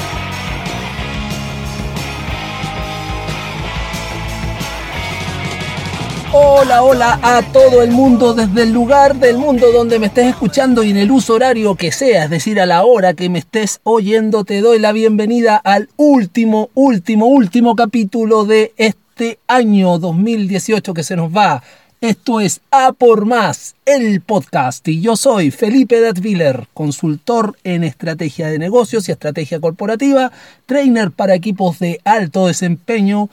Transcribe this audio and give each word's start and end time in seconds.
Hola, 6.33 6.81
hola 6.81 7.19
a 7.23 7.41
todo 7.51 7.81
el 7.81 7.91
mundo 7.91 8.33
desde 8.33 8.63
el 8.63 8.71
lugar 8.71 9.17
del 9.17 9.37
mundo 9.37 9.69
donde 9.73 9.99
me 9.99 10.05
estés 10.05 10.27
escuchando 10.27 10.81
y 10.81 10.91
en 10.91 10.95
el 10.95 11.11
uso 11.11 11.33
horario 11.33 11.75
que 11.75 11.91
sea, 11.91 12.23
es 12.23 12.29
decir, 12.29 12.61
a 12.61 12.65
la 12.65 12.85
hora 12.85 13.13
que 13.15 13.27
me 13.27 13.39
estés 13.39 13.81
oyendo, 13.83 14.45
te 14.45 14.61
doy 14.61 14.79
la 14.79 14.93
bienvenida 14.93 15.57
al 15.57 15.89
último, 15.97 16.69
último, 16.73 17.25
último 17.25 17.75
capítulo 17.75 18.45
de 18.45 18.71
este 18.77 19.39
año 19.45 19.99
2018 19.99 20.93
que 20.93 21.03
se 21.03 21.17
nos 21.17 21.35
va. 21.35 21.63
Esto 21.99 22.39
es 22.39 22.61
A 22.71 22.93
por 22.93 23.25
Más, 23.25 23.75
el 23.85 24.21
podcast, 24.21 24.87
y 24.87 25.01
yo 25.01 25.17
soy 25.17 25.51
Felipe 25.51 25.99
Datviller, 25.99 26.65
consultor 26.73 27.57
en 27.65 27.83
estrategia 27.83 28.47
de 28.47 28.57
negocios 28.57 29.07
y 29.07 29.11
estrategia 29.11 29.59
corporativa, 29.59 30.31
trainer 30.65 31.11
para 31.11 31.35
equipos 31.35 31.77
de 31.77 31.99
alto 32.05 32.47
desempeño 32.47 33.29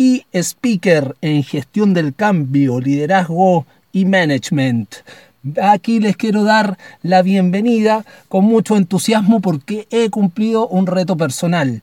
y 0.00 0.24
speaker 0.32 1.14
en 1.20 1.42
gestión 1.42 1.92
del 1.92 2.14
cambio, 2.14 2.80
liderazgo 2.80 3.66
y 3.92 4.06
management. 4.06 4.94
Aquí 5.62 6.00
les 6.00 6.16
quiero 6.16 6.42
dar 6.42 6.78
la 7.02 7.20
bienvenida 7.20 8.06
con 8.30 8.46
mucho 8.46 8.78
entusiasmo 8.78 9.40
porque 9.40 9.86
he 9.90 10.08
cumplido 10.08 10.66
un 10.68 10.86
reto 10.86 11.18
personal. 11.18 11.82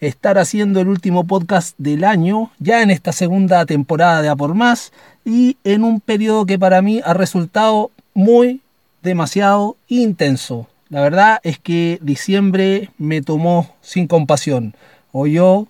Estar 0.00 0.38
haciendo 0.38 0.80
el 0.80 0.88
último 0.88 1.22
podcast 1.22 1.78
del 1.78 2.02
año, 2.02 2.50
ya 2.58 2.82
en 2.82 2.90
esta 2.90 3.12
segunda 3.12 3.64
temporada 3.64 4.22
de 4.22 4.28
A 4.30 4.34
por 4.34 4.54
Más, 4.54 4.92
y 5.24 5.56
en 5.62 5.84
un 5.84 6.00
periodo 6.00 6.46
que 6.46 6.58
para 6.58 6.82
mí 6.82 7.00
ha 7.04 7.14
resultado 7.14 7.92
muy, 8.12 8.60
demasiado 9.04 9.76
intenso. 9.86 10.66
La 10.88 11.00
verdad 11.00 11.38
es 11.44 11.60
que 11.60 12.00
diciembre 12.02 12.90
me 12.98 13.22
tomó 13.22 13.76
sin 13.82 14.08
compasión. 14.08 14.74
O 15.12 15.28
yo 15.28 15.68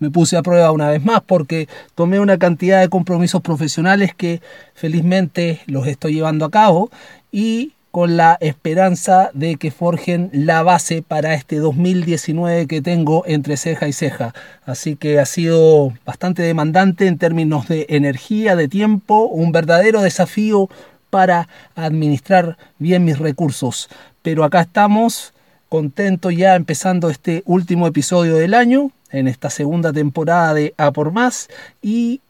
me 0.00 0.10
puse 0.10 0.36
a 0.36 0.42
prueba 0.42 0.72
una 0.72 0.88
vez 0.88 1.04
más 1.04 1.20
porque 1.24 1.68
tomé 1.94 2.18
una 2.18 2.38
cantidad 2.38 2.80
de 2.80 2.88
compromisos 2.88 3.40
profesionales 3.42 4.14
que 4.14 4.40
felizmente 4.74 5.60
los 5.66 5.86
estoy 5.86 6.14
llevando 6.14 6.44
a 6.44 6.50
cabo 6.50 6.90
y 7.30 7.74
con 7.90 8.16
la 8.16 8.38
esperanza 8.40 9.30
de 9.34 9.56
que 9.56 9.70
forjen 9.70 10.30
la 10.32 10.62
base 10.62 11.02
para 11.02 11.34
este 11.34 11.56
2019 11.56 12.66
que 12.66 12.80
tengo 12.82 13.24
entre 13.26 13.56
ceja 13.56 13.88
y 13.88 13.92
ceja. 13.92 14.32
Así 14.64 14.94
que 14.96 15.18
ha 15.18 15.26
sido 15.26 15.92
bastante 16.04 16.42
demandante 16.42 17.06
en 17.06 17.18
términos 17.18 17.68
de 17.68 17.86
energía, 17.88 18.54
de 18.54 18.68
tiempo, 18.68 19.24
un 19.26 19.50
verdadero 19.50 20.02
desafío 20.02 20.68
para 21.10 21.48
administrar 21.74 22.56
bien 22.78 23.04
mis 23.04 23.18
recursos. 23.18 23.88
Pero 24.22 24.44
acá 24.44 24.60
estamos, 24.60 25.34
contentos 25.70 26.36
ya 26.36 26.56
empezando 26.56 27.08
este 27.08 27.42
último 27.46 27.86
episodio 27.86 28.34
del 28.34 28.54
año 28.54 28.90
en 29.12 29.28
esta 29.28 29.48
segunda 29.48 29.92
temporada 29.92 30.52
de 30.52 30.74
A 30.76 30.90
por 30.90 31.12
Más 31.12 31.48
y 31.80 32.20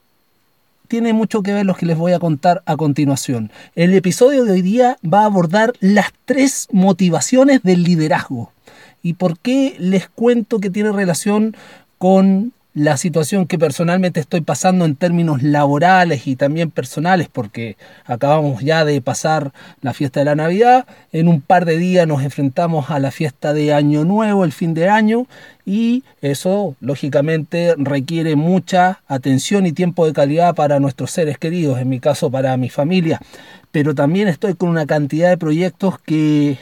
tiene 0.88 1.14
mucho 1.14 1.42
que 1.42 1.55
ver 1.55 1.64
lo 1.64 1.74
que 1.74 1.86
les 1.86 1.96
voy 1.96 2.12
a 2.12 2.18
contar 2.18 2.62
a 2.66 2.77
continuación. 2.77 3.50
El 3.74 3.94
episodio 3.94 4.44
de 4.44 4.52
hoy 4.52 4.62
día 4.62 4.98
va 5.02 5.22
a 5.22 5.24
abordar 5.24 5.72
las 5.80 6.12
tres 6.27 6.68
motivaciones 6.70 7.62
del 7.62 7.83
liderazgo. 7.83 8.52
¿Y 9.02 9.14
por 9.14 9.39
qué 9.39 9.74
les 9.78 10.08
cuento 10.08 10.61
que 10.61 10.68
tiene 10.68 10.92
relación 10.92 11.57
con 11.96 12.52
la 12.73 12.97
situación 12.97 13.47
que 13.47 13.58
personalmente 13.58 14.20
estoy 14.20 14.42
pasando 14.42 14.85
en 14.85 14.95
términos 14.95 15.42
laborales 15.42 16.27
y 16.27 16.36
también 16.36 16.70
personales, 16.70 17.29
porque 17.31 17.77
acabamos 18.05 18.63
ya 18.63 18.85
de 18.85 19.01
pasar 19.01 19.53
la 19.81 19.92
fiesta 19.92 20.20
de 20.20 20.27
la 20.27 20.36
Navidad, 20.36 20.86
en 21.13 21.27
un 21.27 21.41
par 21.41 21.64
de 21.64 21.79
días 21.79 22.07
nos 22.07 22.23
enfrentamos 22.23 22.91
a 22.91 23.01
la 23.01 23.11
fiesta 23.11 23.53
de 23.53 23.75
Año 23.75 24.05
Nuevo, 24.05 24.45
el 24.45 24.53
fin 24.53 24.75
de 24.75 24.89
año, 24.89 25.27
y 25.67 26.05
eso 26.23 26.77
lógicamente 26.81 27.75
requiere 27.77 28.36
mucha 28.36 29.01
atención 29.08 29.67
y 29.67 29.73
tiempo 29.73 30.07
de 30.07 30.13
calidad 30.13 30.55
para 30.55 30.79
nuestros 30.79 31.11
seres 31.11 31.39
queridos, 31.39 31.81
en 31.81 31.89
mi 31.89 31.98
caso 31.98 32.31
para 32.31 32.57
mi 32.57 32.69
familia, 32.69 33.20
pero 33.73 33.97
también 33.97 34.29
estoy 34.29 34.55
con 34.55 34.69
una 34.69 34.87
cantidad 34.87 35.29
de 35.29 35.39
proyectos 35.39 35.98
que 35.98 36.57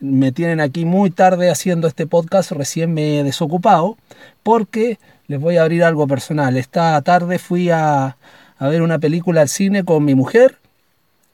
me 0.00 0.32
tienen 0.32 0.60
aquí 0.60 0.84
muy 0.84 1.10
tarde 1.10 1.50
haciendo 1.50 1.88
este 1.88 2.06
podcast, 2.06 2.52
recién 2.52 2.92
me 2.92 3.20
he 3.20 3.24
desocupado, 3.24 3.96
porque 4.42 4.98
les 5.26 5.40
voy 5.40 5.56
a 5.56 5.62
abrir 5.62 5.84
algo 5.84 6.06
personal. 6.06 6.56
Esta 6.56 7.00
tarde 7.02 7.38
fui 7.38 7.70
a, 7.70 8.16
a 8.58 8.68
ver 8.68 8.82
una 8.82 8.98
película 8.98 9.42
al 9.42 9.48
cine 9.48 9.84
con 9.84 10.04
mi 10.04 10.14
mujer 10.14 10.58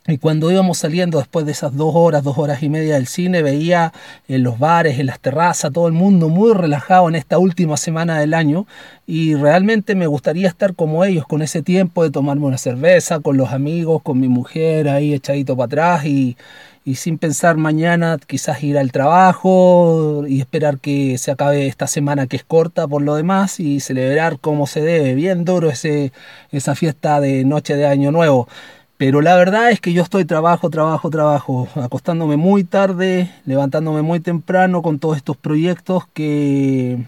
y 0.07 0.17
cuando 0.17 0.51
íbamos 0.51 0.79
saliendo 0.79 1.19
después 1.19 1.45
de 1.45 1.53
esas 1.53 1.77
dos 1.77 1.93
horas, 1.95 2.25
dos 2.25 2.39
horas 2.39 2.63
y 2.63 2.71
media 2.71 2.95
del 2.95 3.07
cine, 3.07 3.43
veía 3.43 3.93
en 4.29 4.43
los 4.43 4.59
bares, 4.59 4.99
en 4.99 5.07
las 5.07 5.21
terrazas, 5.21 5.73
todo 5.73 5.87
el 5.87 5.93
mundo 5.93 6.31
muy 6.31 6.55
relajado 6.55 7.09
en 7.09 7.17
esta 7.17 7.39
última 7.39 7.77
semana 7.77 8.19
del 8.19 8.33
año 8.33 8.67
y 9.07 9.35
realmente 9.35 9.95
me 9.95 10.07
gustaría 10.07 10.49
estar 10.49 10.75
como 10.75 11.05
ellos, 11.05 11.27
con 11.27 11.43
ese 11.43 11.63
tiempo 11.63 12.03
de 12.03 12.11
tomarme 12.11 12.47
una 12.47 12.59
cerveza, 12.59 13.21
con 13.21 13.37
los 13.37 13.53
amigos, 13.53 14.03
con 14.03 14.19
mi 14.19 14.29
mujer 14.29 14.89
ahí 14.89 15.13
echadito 15.13 15.55
para 15.55 15.67
atrás 15.67 16.07
y, 16.07 16.37
y 16.85 16.95
sin 16.95 17.19
pensar 17.19 17.57
mañana 17.57 18.19
quizás 18.27 18.63
ir 18.63 18.79
al 18.79 18.93
trabajo 18.93 20.25
y 20.27 20.41
esperar 20.41 20.79
que 20.79 21.19
se 21.19 21.31
acabe 21.31 21.67
esta 21.67 21.87
semana 21.87 22.27
que 22.27 22.37
es 22.37 22.45
corta 22.45 22.89
por 22.89 23.03
lo 23.03 23.15
demás 23.15 23.61
y 23.61 23.81
celebrar 23.81 24.39
como 24.41 24.67
se 24.67 24.81
debe, 24.81 25.15
bien 25.15 25.45
duro 25.45 25.69
ese, 25.71 26.13
esa 26.51 26.75
fiesta 26.75 27.21
de 27.21 27.45
noche 27.45 27.77
de 27.77 27.87
año 27.87 28.13
nuevo. 28.13 28.49
Pero 28.97 29.23
la 29.23 29.35
verdad 29.37 29.71
es 29.71 29.81
que 29.81 29.93
yo 29.95 30.03
estoy 30.03 30.25
trabajo, 30.27 30.69
trabajo, 30.71 31.11
trabajo, 31.11 31.69
acostándome 31.75 32.37
muy 32.37 32.65
tarde, 32.65 33.31
levantándome 33.47 34.03
muy 34.03 34.21
temprano 34.21 34.83
con 34.83 34.99
todos 34.99 35.17
estos 35.17 35.37
proyectos 35.37 36.05
que 36.13 36.99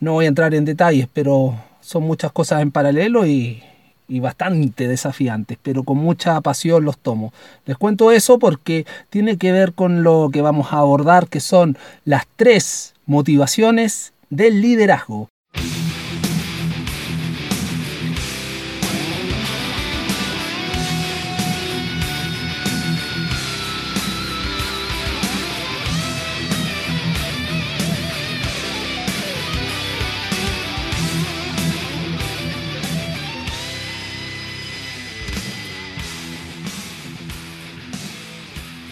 no 0.00 0.12
voy 0.12 0.26
a 0.26 0.28
entrar 0.28 0.54
en 0.54 0.64
detalles, 0.64 1.08
pero 1.12 1.54
son 1.80 2.02
muchas 2.04 2.32
cosas 2.32 2.60
en 2.62 2.72
paralelo 2.72 3.26
y, 3.26 3.62
y 4.08 4.20
bastante 4.20 4.88
desafiantes, 4.88 5.58
pero 5.62 5.84
con 5.84 5.98
mucha 5.98 6.40
pasión 6.40 6.84
los 6.84 6.98
tomo. 6.98 7.32
Les 7.66 7.76
cuento 7.76 8.10
eso 8.10 8.38
porque 8.38 8.86
tiene 9.10 9.36
que 9.36 9.52
ver 9.52 9.74
con 9.74 10.02
lo 10.02 10.30
que 10.32 10.42
vamos 10.42 10.72
a 10.72 10.78
abordar, 10.78 11.28
que 11.28 11.40
son 11.40 11.76
las 12.04 12.26
tres 12.36 12.94
motivaciones 13.06 14.14
del 14.30 14.60
liderazgo. 14.60 15.28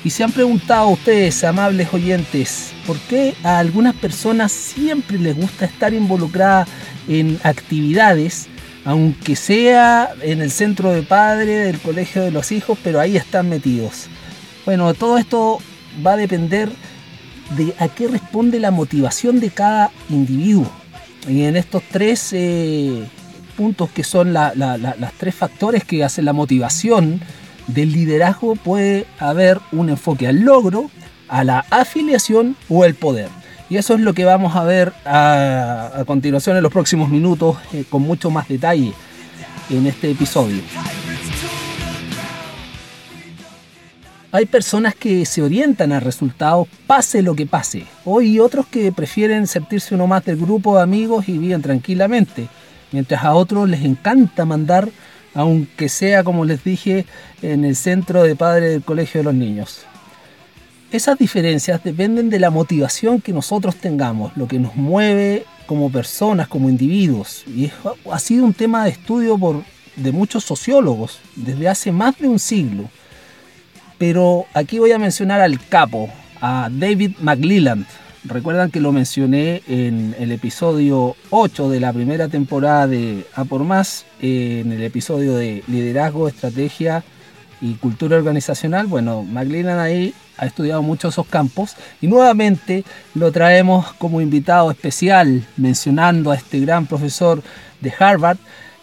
Y 0.06 0.11
se 0.11 0.22
han 0.22 0.31
preguntado 0.31 0.91
ustedes, 0.91 1.43
amables 1.43 1.93
oyentes, 1.93 2.72
por 2.87 2.97
qué 2.97 3.34
a 3.43 3.59
algunas 3.59 3.93
personas 3.93 4.53
siempre 4.53 5.19
les 5.19 5.34
gusta 5.34 5.65
estar 5.65 5.93
involucradas 5.93 6.69
en 7.09 7.41
actividades, 7.43 8.47
aunque 8.84 9.34
sea 9.34 10.10
en 10.22 10.42
el 10.42 10.53
centro 10.53 10.92
de 10.92 11.03
padre, 11.03 11.57
del 11.57 11.80
colegio 11.80 12.22
de 12.22 12.30
los 12.30 12.53
hijos, 12.53 12.78
pero 12.84 13.01
ahí 13.01 13.16
están 13.16 13.48
metidos. 13.48 14.07
Bueno, 14.65 14.95
todo 14.95 15.19
esto 15.19 15.59
va 16.07 16.13
a 16.13 16.16
depender 16.16 16.71
de 17.57 17.75
a 17.80 17.89
qué 17.89 18.07
responde 18.07 18.60
la 18.60 18.71
motivación 18.71 19.41
de 19.41 19.51
cada 19.51 19.91
individuo. 20.09 20.71
Y 21.27 21.42
en 21.42 21.57
estos 21.57 21.83
tres 21.91 22.28
eh, 22.33 23.03
puntos 23.57 23.91
que 23.91 24.04
son 24.04 24.33
las 24.33 24.53
tres 25.19 25.34
factores 25.34 25.83
que 25.83 26.04
hacen 26.04 26.27
la 26.27 26.33
motivación, 26.33 27.21
del 27.66 27.92
liderazgo 27.92 28.57
puede 28.57 29.07
haber 29.18 29.60
un 29.72 29.89
enfoque 29.89 30.27
al 30.27 30.41
logro, 30.41 30.91
a 31.28 31.45
la 31.45 31.65
afiliación 31.71 32.57
o 32.68 32.84
el 32.84 32.95
poder. 32.95 33.28
Y 33.68 33.77
eso 33.77 33.95
es 33.95 34.01
lo 34.01 34.15
que 34.15 34.24
vamos 34.24 34.54
a 34.54 34.63
ver 34.63 34.92
a, 35.04 36.04
continuación 36.07 36.57
en 36.57 36.63
los 36.63 36.72
próximos 36.72 37.09
minutos 37.09 37.57
eh, 37.72 37.84
con 37.89 38.03
mucho 38.03 38.30
más 38.30 38.48
detalle 38.48 38.92
en 39.71 39.86
este 39.86 40.10
episodio. 40.10 40.63
Hay 44.33 44.45
personas 44.45 44.95
que 44.95 45.24
se 45.24 45.42
orientan 45.42 45.92
a 45.92 46.01
resultados 46.01 46.68
pase 46.86 47.22
lo 47.22 47.34
que 47.34 47.47
pase. 47.47 47.84
Hoy 48.04 48.39
otros 48.39 48.66
que 48.66 48.92
prefieren 48.92 49.47
sentirse 49.47 49.95
uno 49.95 50.07
más 50.07 50.24
del 50.24 50.36
grupo 50.36 50.77
de 50.77 50.83
amigos 50.83 51.28
y 51.28 51.39
viven 51.39 51.63
tranquilamente. 51.63 52.48
mientras 52.92 53.24
a 53.24 53.34
otros 53.34 53.68
les 53.68 53.84
encanta 53.84 54.45
mandar, 54.45 54.89
aunque 55.36 55.91
sea 55.91 56.24
como 56.24 56.47
les 56.47 56.65
dije, 56.65 57.04
en 57.42 57.65
el 57.65 57.77
centro 57.77 58.22
de 58.22 58.34
padre 58.34 58.71
del 58.71 58.83
colegio 58.83 59.21
de 59.21 59.24
los 59.24 59.34
niños. 59.34 59.83
Esas 60.91 61.18
diferencias 61.18 61.84
dependen 61.84 62.30
de 62.30 62.41
la 62.41 62.48
motivación 62.50 63.21
que 63.21 63.34
nosotros 63.34 63.77
tengamos, 63.77 64.34
lo 64.36 64.48
que 64.48 64.59
nos 64.59 64.74
mueve 64.77 65.44
como 65.66 65.92
personas, 65.92 66.48
como 66.48 66.71
individuos. 66.71 67.44
Y 67.47 67.71
ha 68.10 68.18
sido 68.18 68.47
un 68.47 68.54
tema 68.54 68.84
de 68.84 68.91
estudio 68.91 69.36
por, 69.36 69.62
de 69.97 70.10
muchos 70.10 70.42
sociólogos 70.42 71.18
desde 71.34 71.68
hace 71.68 71.92
más 71.92 72.18
de 72.18 72.28
un 72.28 72.39
siglo. 72.39 72.89
Pero 73.98 74.47
aquí 74.54 74.78
voy 74.78 74.92
a 74.92 74.98
mencionar 74.98 75.42
al 75.42 75.60
capo, 75.68 76.09
a 76.41 76.71
David 76.72 77.16
McLeland. 77.21 77.84
Recuerdan 78.28 78.73
que 78.73 78.81
lo 78.81 78.91
mencioné 78.91 79.63
en 79.69 80.17
el 80.19 80.33
episodio 80.33 81.15
8 81.31 81.71
de 81.71 81.78
la 81.78 81.93
primera 81.93 82.28
temporada 82.28 82.89
de 82.89 83.25
A 83.34 83.45
por 83.45 83.63
Más, 83.63 84.05
en 84.21 84.73
el 84.73 84.83
episodio 84.83 85.37
de 85.37 85.63
liderazgo, 85.69 86.27
estrategia 86.27 87.05
y 87.61 87.75
cultura 87.75 88.17
organizacional. 88.17 88.89
Bueno, 88.89 89.23
McLeland 89.23 89.78
ahí 89.78 90.13
ha 90.39 90.47
estudiado 90.47 90.83
mucho 90.83 91.09
esos 91.09 91.27
campos 91.27 91.77
y 92.01 92.09
nuevamente 92.09 92.84
lo 93.15 93.31
traemos 93.31 93.93
como 93.95 94.21
invitado 94.21 94.73
especial 94.73 95.47
mencionando 95.57 96.33
a 96.33 96.37
este 96.37 96.59
gran 96.59 96.87
profesor 96.87 97.43
de 97.81 97.93
Harvard 97.97 98.39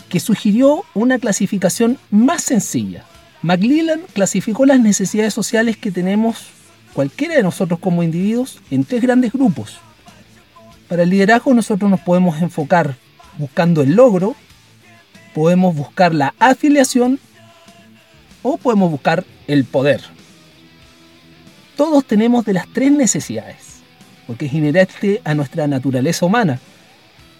que 0.07 0.21
sugirió 0.21 0.85
una 0.93 1.19
clasificación 1.19 1.97
más 2.11 2.43
sencilla. 2.43 3.03
McLellan 3.41 4.01
clasificó 4.13 4.65
las 4.65 4.79
necesidades 4.79 5.33
sociales 5.33 5.75
que 5.75 5.91
tenemos 5.91 6.52
cualquiera 6.93 7.35
de 7.35 7.43
nosotros 7.43 7.79
como 7.79 8.03
individuos 8.03 8.59
en 8.71 8.83
tres 8.83 9.01
grandes 9.01 9.33
grupos. 9.33 9.77
Para 10.87 11.03
el 11.03 11.09
liderazgo 11.09 11.53
nosotros 11.53 11.89
nos 11.89 11.99
podemos 11.99 12.41
enfocar 12.41 12.95
buscando 13.37 13.81
el 13.81 13.95
logro, 13.95 14.35
podemos 15.33 15.75
buscar 15.75 16.13
la 16.13 16.33
afiliación 16.39 17.19
o 18.43 18.57
podemos 18.57 18.91
buscar 18.91 19.25
el 19.47 19.65
poder. 19.65 20.01
Todos 21.75 22.05
tenemos 22.05 22.45
de 22.45 22.53
las 22.53 22.67
tres 22.67 22.91
necesidades, 22.91 23.81
porque 24.27 24.45
es 24.45 24.53
inherente 24.53 25.21
a 25.23 25.33
nuestra 25.33 25.67
naturaleza 25.67 26.25
humana. 26.25 26.59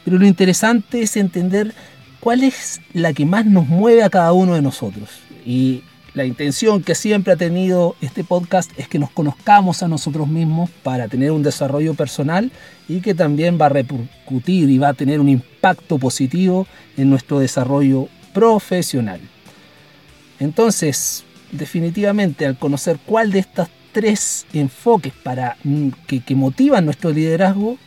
Pero 0.03 0.17
lo 0.17 0.25
interesante 0.25 1.03
es 1.03 1.15
entender 1.15 1.73
cuál 2.19 2.43
es 2.43 2.81
la 2.93 3.13
que 3.13 3.25
más 3.25 3.45
nos 3.45 3.67
mueve 3.67 4.03
a 4.03 4.09
cada 4.09 4.33
uno 4.33 4.55
de 4.55 4.61
nosotros. 4.61 5.09
Y 5.45 5.83
la 6.13 6.25
intención 6.25 6.83
que 6.83 6.93
siempre 6.93 7.33
ha 7.33 7.35
tenido 7.35 7.95
este 7.99 8.23
podcast 8.23 8.71
es 8.77 8.87
que 8.87 8.99
nos 8.99 9.09
conozcamos 9.09 9.81
a 9.81 9.87
nosotros 9.87 10.27
mismos 10.27 10.69
para 10.83 11.07
tener 11.07 11.31
un 11.31 11.41
desarrollo 11.41 11.95
personal 11.95 12.51
y 12.87 13.01
que 13.01 13.15
también 13.15 13.57
va 13.59 13.65
a 13.65 13.69
repercutir 13.69 14.69
y 14.69 14.77
va 14.77 14.89
a 14.89 14.93
tener 14.93 15.19
un 15.19 15.29
impacto 15.29 15.97
positivo 15.97 16.67
en 16.97 17.09
nuestro 17.09 17.39
desarrollo 17.39 18.09
profesional. 18.31 19.21
Entonces, 20.39 21.23
definitivamente 21.51 22.45
al 22.45 22.59
conocer 22.59 22.99
cuál 23.05 23.31
de 23.31 23.39
estos 23.39 23.69
tres 23.91 24.45
enfoques 24.53 25.13
para 25.13 25.57
mm, 25.63 25.89
que, 26.05 26.19
que 26.19 26.35
motivan 26.35 26.85
nuestro 26.85 27.09
liderazgo, 27.09 27.77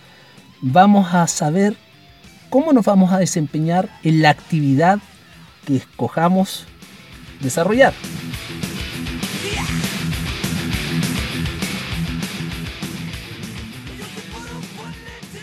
vamos 0.61 1.15
a 1.15 1.29
saber 1.29 1.77
cómo 2.51 2.73
nos 2.73 2.85
vamos 2.85 3.13
a 3.13 3.19
desempeñar 3.19 3.89
en 4.03 4.23
la 4.23 4.31
actividad 4.31 4.99
que 5.65 5.77
escojamos 5.77 6.67
desarrollar. 7.41 7.93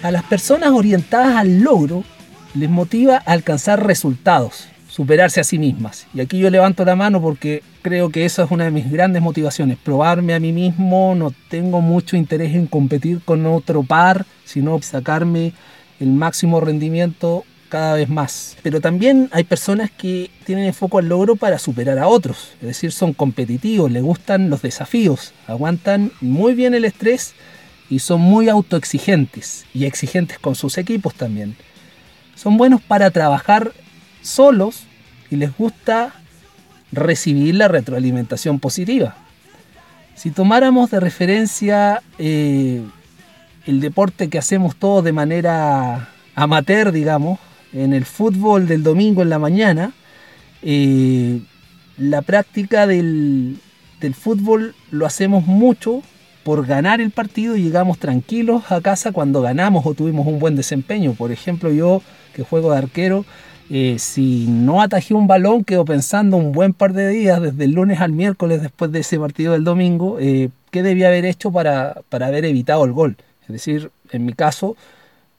A 0.04 0.12
las 0.12 0.24
personas 0.24 0.72
orientadas 0.72 1.38
al 1.38 1.62
logro 1.62 2.04
les 2.56 2.70
motiva 2.70 3.24
a 3.26 3.32
alcanzar 3.32 3.86
resultados, 3.86 4.68
superarse 4.90 5.40
a 5.40 5.46
sí 5.46 5.58
mismas. 5.58 6.08
Y 6.14 6.20
aquí 6.20 6.40
yo 6.40 6.50
levanto 6.50 6.84
la 6.84 6.98
mano 6.98 7.22
porque 7.22 7.64
creo 7.82 8.10
que 8.10 8.26
eso 8.26 8.44
es 8.44 8.52
una 8.52 8.66
de 8.66 8.72
mis 8.72 8.92
grandes 8.92 9.22
motivaciones, 9.22 9.78
probarme 9.78 10.34
a 10.34 10.42
mí 10.42 10.52
mismo, 10.52 11.16
no 11.16 11.34
tengo 11.50 11.80
mucho 11.80 12.18
interés 12.18 12.54
en 12.54 12.68
competir 12.68 13.22
con 13.24 13.46
otro 13.46 13.84
par, 13.84 14.26
sino 14.44 14.82
sacarme 14.82 15.54
el 16.02 16.10
máximo 16.10 16.60
rendimiento 16.60 17.46
cada 17.74 17.96
vez 17.96 18.08
más. 18.08 18.56
Pero 18.62 18.80
también 18.82 19.30
hay 19.32 19.46
personas 19.46 19.90
que 19.90 20.30
tienen 20.46 20.66
el 20.66 20.76
foco 20.76 21.00
al 21.00 21.10
logro 21.10 21.36
para 21.36 21.58
superar 21.58 21.98
a 21.98 22.08
otros, 22.08 22.50
es 22.62 22.68
decir, 22.68 22.92
son 22.92 23.14
competitivos, 23.14 23.92
les 23.92 24.04
gustan 24.04 24.52
los 24.52 24.62
desafíos, 24.62 25.34
aguantan 25.48 26.12
muy 26.22 26.54
bien 26.54 26.76
el 26.76 26.86
estrés 26.86 27.34
y 27.90 27.98
son 27.98 28.22
muy 28.22 28.48
autoexigentes 28.48 29.66
y 29.74 29.86
exigentes 29.86 30.38
con 30.38 30.54
sus 30.54 30.78
equipos 30.78 31.16
también. 31.16 31.56
Son 32.36 32.58
buenos 32.58 32.80
para 32.80 33.10
trabajar 33.10 33.74
solos 34.22 34.84
y 35.32 35.38
les 35.38 35.58
gusta 35.58 36.14
recibir 36.92 37.56
la 37.56 37.70
retroalimentación 37.70 38.60
positiva. 38.60 39.16
Si 40.14 40.30
tomáramos 40.30 40.92
de 40.92 41.00
referencia 41.00 42.04
eh, 42.20 42.84
el 43.66 43.82
deporte 43.82 44.30
que 44.30 44.38
hacemos 44.38 44.76
todos 44.76 45.04
de 45.04 45.12
manera 45.12 46.10
amateur, 46.36 46.92
digamos, 46.92 47.40
en 47.74 47.94
el 47.94 48.06
fútbol 48.06 48.68
del 48.68 48.84
domingo 48.84 49.22
en 49.22 49.30
la 49.30 49.40
mañana, 49.40 49.94
eh, 50.62 51.42
la 51.98 52.22
práctica 52.22 52.88
del, 52.88 53.58
del 54.00 54.14
fútbol 54.14 54.76
lo 54.92 55.06
hacemos 55.06 55.46
mucho 55.46 56.02
por 56.44 56.66
ganar 56.66 57.02
el 57.02 57.12
partido 57.12 57.56
y 57.56 57.64
llegamos 57.64 57.98
tranquilos 57.98 58.72
a 58.72 58.82
casa 58.82 59.12
cuando 59.12 59.42
ganamos 59.42 59.86
o 59.86 59.94
tuvimos 59.94 60.28
un 60.28 60.40
buen 60.40 60.56
desempeño. 60.56 61.14
Por 61.14 61.32
ejemplo, 61.32 61.72
yo 61.72 62.02
que 62.34 62.44
juego 62.44 62.72
de 62.72 62.78
arquero, 62.80 63.26
eh, 63.70 63.96
si 63.98 64.46
no 64.48 64.82
atajé 64.82 65.14
un 65.14 65.28
balón, 65.28 65.64
quedo 65.64 65.86
pensando 65.86 66.38
un 66.38 66.52
buen 66.52 66.74
par 66.74 66.94
de 66.94 67.08
días, 67.10 67.42
desde 67.42 67.64
el 67.64 67.72
lunes 67.72 68.02
al 68.02 68.12
miércoles 68.12 68.62
después 68.62 68.92
de 68.92 69.00
ese 69.00 69.18
partido 69.20 69.54
del 69.54 69.64
domingo, 69.64 70.18
eh, 70.20 70.50
qué 70.70 70.84
debía 70.84 71.08
haber 71.08 71.26
hecho 71.26 71.52
para, 71.52 72.02
para 72.10 72.28
haber 72.28 72.46
evitado 72.46 72.84
el 72.84 72.92
gol. 72.92 73.16
Es 73.44 73.50
decir, 73.50 73.92
en 74.12 74.26
mi 74.26 74.34
caso, 74.34 74.76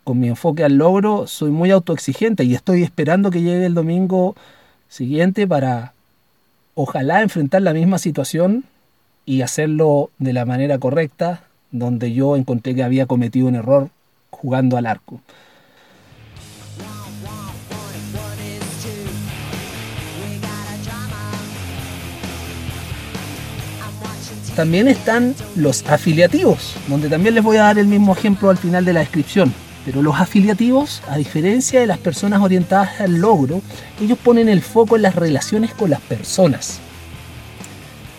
con 0.04 0.20
mi 0.20 0.28
enfoque 0.28 0.62
al 0.62 0.76
logro, 0.76 1.26
soy 1.26 1.50
muy 1.50 1.70
autoexigente 1.70 2.44
y 2.44 2.54
estoy 2.54 2.82
esperando 2.82 3.30
que 3.30 3.40
llegue 3.40 3.64
el 3.64 3.74
domingo 3.74 4.36
siguiente 4.88 5.48
para 5.48 5.94
ojalá 6.74 7.22
enfrentar 7.22 7.62
la 7.62 7.72
misma 7.72 7.98
situación 7.98 8.64
y 9.24 9.40
hacerlo 9.40 10.10
de 10.18 10.34
la 10.34 10.44
manera 10.44 10.78
correcta, 10.78 11.44
donde 11.70 12.12
yo 12.12 12.36
encontré 12.36 12.74
que 12.74 12.84
había 12.84 13.06
cometido 13.06 13.48
un 13.48 13.56
error 13.56 13.88
jugando 14.30 14.76
al 14.76 14.86
arco. 14.86 15.20
También 24.54 24.86
están 24.86 25.34
los 25.56 25.84
afiliativos, 25.88 26.76
donde 26.86 27.08
también 27.08 27.34
les 27.34 27.42
voy 27.42 27.56
a 27.56 27.62
dar 27.62 27.78
el 27.78 27.88
mismo 27.88 28.12
ejemplo 28.12 28.50
al 28.50 28.58
final 28.58 28.84
de 28.84 28.92
la 28.92 29.00
descripción. 29.00 29.52
Pero 29.84 30.02
los 30.02 30.18
afiliativos, 30.18 31.02
a 31.08 31.16
diferencia 31.16 31.80
de 31.80 31.86
las 31.86 31.98
personas 31.98 32.40
orientadas 32.40 33.00
al 33.00 33.16
logro, 33.16 33.60
ellos 34.00 34.18
ponen 34.18 34.48
el 34.48 34.62
foco 34.62 34.96
en 34.96 35.02
las 35.02 35.14
relaciones 35.14 35.74
con 35.74 35.90
las 35.90 36.00
personas. 36.00 36.78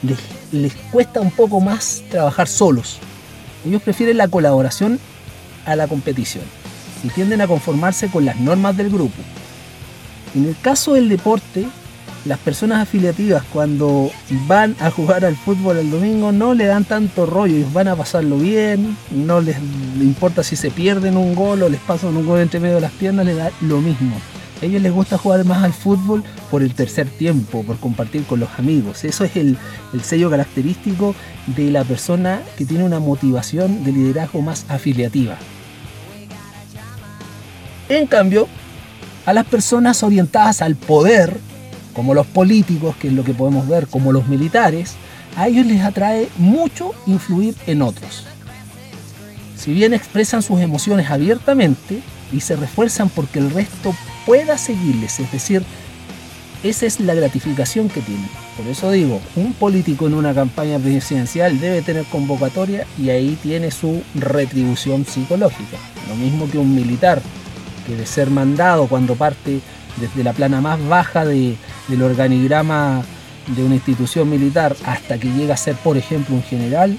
Les, 0.03 0.19
les 0.51 0.73
cuesta 0.91 1.19
un 1.19 1.31
poco 1.31 1.59
más 1.59 2.03
trabajar 2.09 2.47
solos. 2.47 2.99
Ellos 3.65 3.81
prefieren 3.81 4.17
la 4.17 4.27
colaboración 4.27 4.99
a 5.65 5.75
la 5.75 5.87
competición 5.87 6.43
y 7.03 7.09
tienden 7.09 7.41
a 7.41 7.47
conformarse 7.47 8.09
con 8.09 8.25
las 8.25 8.35
normas 8.39 8.77
del 8.77 8.89
grupo. 8.89 9.21
En 10.35 10.45
el 10.45 10.55
caso 10.61 10.93
del 10.93 11.09
deporte, 11.09 11.65
las 12.25 12.39
personas 12.39 12.81
afiliativas 12.81 13.43
cuando 13.53 14.09
van 14.47 14.75
a 14.79 14.89
jugar 14.89 15.25
al 15.25 15.35
fútbol 15.35 15.77
el 15.77 15.91
domingo 15.91 16.31
no 16.31 16.53
le 16.53 16.65
dan 16.65 16.83
tanto 16.83 17.25
rollo, 17.25 17.55
ellos 17.55 17.73
van 17.73 17.87
a 17.87 17.95
pasarlo 17.95 18.37
bien, 18.37 18.97
no 19.11 19.41
les 19.41 19.57
importa 20.01 20.43
si 20.43 20.55
se 20.55 20.71
pierden 20.71 21.17
un 21.17 21.35
gol 21.35 21.61
o 21.63 21.69
les 21.69 21.79
pasan 21.81 22.17
un 22.17 22.25
gol 22.25 22.39
entre 22.39 22.59
medio 22.59 22.75
de 22.75 22.81
las 22.81 22.91
piernas, 22.91 23.25
les 23.25 23.37
da 23.37 23.51
lo 23.61 23.79
mismo. 23.79 24.15
A 24.61 24.65
ellos 24.65 24.81
les 24.81 24.91
gusta 24.91 25.17
jugar 25.17 25.45
más 25.45 25.63
al 25.63 25.73
fútbol 25.73 26.23
por 26.49 26.63
el 26.63 26.73
tercer 26.73 27.09
tiempo, 27.09 27.63
por 27.63 27.77
compartir 27.77 28.23
con 28.23 28.39
los 28.39 28.49
amigos. 28.57 29.03
Eso 29.03 29.25
es 29.25 29.35
el, 29.35 29.57
el 29.93 30.01
sello 30.01 30.29
característico 30.29 31.13
de 31.47 31.71
la 31.71 31.83
persona 31.83 32.41
que 32.57 32.65
tiene 32.65 32.85
una 32.85 32.99
motivación 32.99 33.83
de 33.83 33.91
liderazgo 33.91 34.41
más 34.41 34.65
afiliativa. 34.69 35.37
En 37.89 38.07
cambio, 38.07 38.47
a 39.25 39.33
las 39.33 39.45
personas 39.45 40.01
orientadas 40.03 40.61
al 40.61 40.75
poder, 40.75 41.37
como 41.95 42.13
los 42.13 42.27
políticos, 42.27 42.95
que 42.97 43.07
es 43.07 43.13
lo 43.13 43.23
que 43.23 43.33
podemos 43.33 43.67
ver, 43.67 43.87
como 43.87 44.11
los 44.11 44.27
militares, 44.27 44.95
a 45.37 45.47
ellos 45.47 45.65
les 45.65 45.81
atrae 45.81 46.29
mucho 46.37 46.91
influir 47.07 47.55
en 47.65 47.81
otros. 47.81 48.25
Si 49.57 49.73
bien 49.73 49.93
expresan 49.93 50.43
sus 50.43 50.59
emociones 50.59 51.09
abiertamente 51.09 52.01
y 52.31 52.41
se 52.41 52.55
refuerzan 52.55 53.09
porque 53.09 53.39
el 53.39 53.49
resto 53.49 53.95
pueda 54.25 54.57
seguirles, 54.57 55.19
es 55.19 55.31
decir, 55.31 55.63
esa 56.63 56.85
es 56.85 56.99
la 56.99 57.13
gratificación 57.13 57.89
que 57.89 58.01
tienen. 58.01 58.29
Por 58.57 58.67
eso 58.67 58.91
digo, 58.91 59.21
un 59.35 59.53
político 59.53 60.07
en 60.07 60.15
una 60.15 60.33
campaña 60.33 60.79
presidencial 60.79 61.59
debe 61.59 61.81
tener 61.81 62.05
convocatoria 62.05 62.85
y 62.97 63.09
ahí 63.09 63.37
tiene 63.41 63.71
su 63.71 64.01
retribución 64.15 65.05
psicológica. 65.05 65.77
Lo 66.09 66.15
mismo 66.15 66.49
que 66.49 66.57
un 66.57 66.73
militar 66.73 67.21
que 67.85 67.95
de 67.95 68.05
ser 68.05 68.31
mandado 68.31 68.87
cuando 68.87 69.15
parte 69.15 69.61
desde 69.97 70.23
la 70.23 70.33
plana 70.33 70.59
más 70.59 70.83
baja 70.87 71.23
de, 71.23 71.55
del 71.87 72.01
organigrama 72.01 73.03
de 73.47 73.63
una 73.63 73.75
institución 73.75 74.29
militar 74.29 74.75
hasta 74.85 75.17
que 75.17 75.29
llega 75.29 75.53
a 75.53 75.57
ser, 75.57 75.75
por 75.75 75.97
ejemplo, 75.97 76.35
un 76.35 76.43
general 76.43 76.97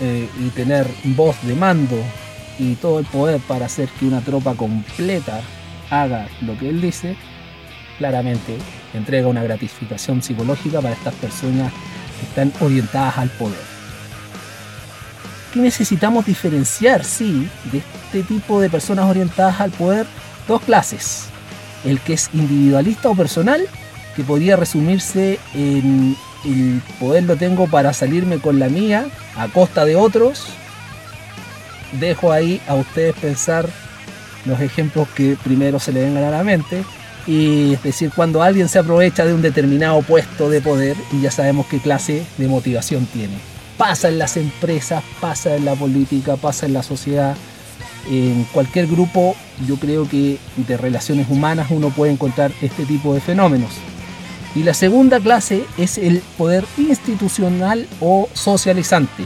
eh, 0.00 0.28
y 0.40 0.48
tener 0.50 0.86
voz 1.04 1.36
de 1.42 1.54
mando 1.54 1.96
y 2.58 2.74
todo 2.74 2.98
el 2.98 3.06
poder 3.06 3.40
para 3.40 3.66
hacer 3.66 3.88
que 3.98 4.06
una 4.06 4.20
tropa 4.20 4.54
completa 4.54 5.40
haga 5.90 6.28
lo 6.42 6.58
que 6.58 6.68
él 6.68 6.80
dice, 6.80 7.16
claramente 7.98 8.58
entrega 8.94 9.28
una 9.28 9.42
gratificación 9.42 10.22
psicológica 10.22 10.80
para 10.80 10.94
estas 10.94 11.14
personas 11.14 11.72
que 12.18 12.26
están 12.26 12.52
orientadas 12.60 13.18
al 13.18 13.30
poder. 13.30 13.78
¿Qué 15.52 15.60
necesitamos 15.60 16.26
diferenciar, 16.26 17.04
sí, 17.04 17.48
de 17.72 17.78
este 17.78 18.22
tipo 18.22 18.60
de 18.60 18.68
personas 18.68 19.06
orientadas 19.06 19.60
al 19.60 19.70
poder? 19.70 20.06
Dos 20.46 20.62
clases. 20.62 21.26
El 21.84 22.00
que 22.00 22.14
es 22.14 22.28
individualista 22.34 23.08
o 23.08 23.14
personal, 23.14 23.66
que 24.18 24.24
podría 24.24 24.56
resumirse 24.56 25.38
en 25.54 26.16
el 26.44 26.82
poder 26.98 27.22
lo 27.22 27.36
tengo 27.36 27.68
para 27.68 27.92
salirme 27.92 28.40
con 28.40 28.58
la 28.58 28.68
mía 28.68 29.06
a 29.36 29.46
costa 29.46 29.84
de 29.84 29.94
otros. 29.94 30.46
Dejo 32.00 32.32
ahí 32.32 32.60
a 32.66 32.74
ustedes 32.74 33.14
pensar 33.14 33.68
los 34.44 34.60
ejemplos 34.60 35.06
que 35.14 35.36
primero 35.44 35.78
se 35.78 35.92
le 35.92 36.00
vengan 36.00 36.24
a 36.24 36.30
la 36.30 36.42
mente. 36.42 36.82
Y 37.28 37.74
es 37.74 37.82
decir, 37.84 38.10
cuando 38.12 38.42
alguien 38.42 38.68
se 38.68 38.80
aprovecha 38.80 39.24
de 39.24 39.34
un 39.34 39.40
determinado 39.40 40.02
puesto 40.02 40.50
de 40.50 40.62
poder 40.62 40.96
y 41.12 41.20
ya 41.20 41.30
sabemos 41.30 41.66
qué 41.66 41.78
clase 41.78 42.26
de 42.38 42.48
motivación 42.48 43.06
tiene. 43.06 43.34
Pasa 43.76 44.08
en 44.08 44.18
las 44.18 44.36
empresas, 44.36 45.04
pasa 45.20 45.54
en 45.54 45.64
la 45.64 45.76
política, 45.76 46.34
pasa 46.34 46.66
en 46.66 46.72
la 46.72 46.82
sociedad. 46.82 47.36
En 48.10 48.42
cualquier 48.52 48.88
grupo, 48.88 49.36
yo 49.64 49.76
creo 49.76 50.08
que 50.08 50.38
de 50.56 50.76
relaciones 50.76 51.28
humanas 51.30 51.68
uno 51.70 51.90
puede 51.90 52.10
encontrar 52.10 52.50
este 52.60 52.84
tipo 52.84 53.14
de 53.14 53.20
fenómenos. 53.20 53.70
Y 54.54 54.62
la 54.62 54.74
segunda 54.74 55.20
clase 55.20 55.64
es 55.76 55.98
el 55.98 56.22
poder 56.36 56.64
institucional 56.78 57.86
o 58.00 58.28
socializante, 58.32 59.24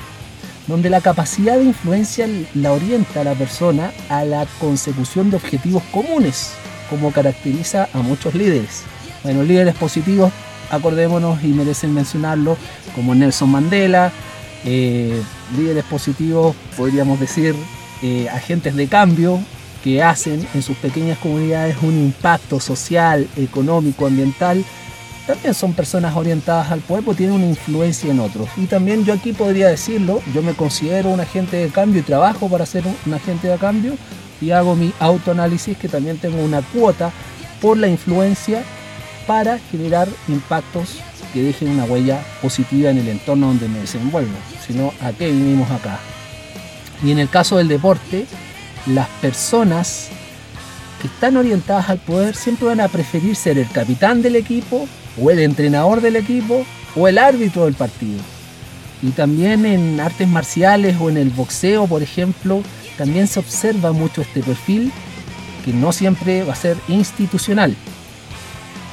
donde 0.67 0.91
la 0.91 1.01
capacidad 1.01 1.57
de 1.57 1.65
influencia 1.65 2.29
la 2.55 2.73
orienta 2.73 3.21
a 3.21 3.25
la 3.25 3.35
persona 3.35 3.93
a 4.09 4.25
la 4.25 4.47
consecución 4.61 5.31
de 5.31 5.37
objetivos 5.37 5.83
comunes, 5.93 6.53
como 6.91 7.13
caracteriza 7.13 7.89
a 7.93 7.99
muchos 7.99 8.35
líderes. 8.35 8.83
Bueno, 9.23 9.45
líderes 9.45 9.75
positivos, 9.77 10.33
acordémonos 10.71 11.43
y 11.45 11.49
merecen 11.49 11.95
mencionarlo, 11.95 12.57
como 12.95 13.15
Nelson 13.15 13.51
Mandela, 13.51 14.13
eh, 14.65 15.23
líderes 15.57 15.85
positivos, 15.85 16.55
podríamos 16.77 17.21
decir, 17.21 17.55
eh, 18.03 18.29
agentes 18.29 18.75
de 18.75 18.89
cambio 18.89 19.41
que 19.83 20.03
hacen 20.03 20.47
en 20.55 20.63
sus 20.63 20.77
pequeñas 20.77 21.19
comunidades 21.19 21.77
un 21.83 21.95
impacto 21.95 22.61
social, 22.61 23.29
económico, 23.37 24.07
ambiental 24.07 24.65
también 25.27 25.55
son 25.55 25.73
personas 25.73 26.17
orientadas 26.17 26.71
al 26.71 26.81
porque 26.81 27.15
tienen 27.15 27.37
una 27.37 27.47
influencia 27.47 28.11
en 28.11 28.21
otros. 28.21 28.49
Y 28.57 28.67
también 28.67 29.05
yo 29.05 29.15
aquí 29.15 29.33
podría 29.33 29.69
decirlo, 29.69 30.21
yo 30.35 30.43
me 30.43 30.55
considero 30.55 31.11
un 31.11 31.21
agente 31.21 31.57
de 31.57 31.69
cambio 31.69 32.01
y 32.01 32.05
trabajo 32.05 32.49
para 32.49 32.67
ser 32.67 32.85
un 33.07 33.15
agente 33.15 33.49
de 33.49 33.57
cambio 33.59 33.97
y 34.41 34.51
hago 34.51 34.75
mi 34.75 34.93
autoanálisis 34.99 35.79
que 35.79 35.89
también 35.89 36.19
tengo 36.19 36.43
una 36.43 36.63
cuota 36.63 37.13
por 37.61 37.77
la 37.77 37.89
influencia 37.89 38.63
para 39.27 39.59
generar 39.71 40.09
impactos 40.27 40.99
que 41.33 41.43
dejen 41.43 41.69
una 41.69 41.85
huella 41.85 42.21
positiva 42.43 42.91
en 42.91 42.99
el 42.99 43.09
entorno 43.09 43.47
donde 43.47 43.69
me 43.69 43.79
desenvuelvo. 43.79 44.35
sino 44.67 44.93
¿a 45.01 45.13
qué 45.13 45.31
vivimos 45.31 45.71
acá? 45.71 45.99
Y 47.05 47.13
en 47.13 47.19
el 47.19 47.29
caso 47.29 47.57
del 47.57 47.69
deporte, 47.69 48.27
las 48.87 49.09
personas 49.21 50.09
que 51.01 51.07
están 51.07 51.37
orientadas 51.37 51.89
al 51.91 51.99
poder 51.99 52.35
siempre 52.35 52.67
van 52.67 52.81
a 52.81 52.89
preferir 52.89 53.35
ser 53.37 53.59
el 53.59 53.69
capitán 53.69 54.23
del 54.23 54.37
equipo 54.37 54.89
o 55.21 55.31
el 55.31 55.39
entrenador 55.39 56.01
del 56.01 56.17
equipo 56.17 56.65
o 56.97 57.09
el 57.09 57.19
árbitro 57.19 57.65
del 57.65 57.75
partido. 57.75 58.21
Y 59.03 59.11
también 59.11 59.67
en 59.67 60.01
artes 60.01 60.29
marciales 60.29 60.97
o 61.01 61.11
en 61.11 61.17
el 61.17 61.31
boxeo, 61.31 61.87
por 61.87 62.03
ejemplo, 62.03 62.63
también 62.97 63.27
se 63.27 63.41
observa 63.41 63.93
mucho 63.93 64.23
este 64.23 64.43
perfil 64.43 64.93
que 65.65 65.73
no 65.73 65.93
siempre 65.93 66.45
va 66.45 66.53
a 66.53 66.57
ser 66.57 66.77
institucional. 66.89 67.75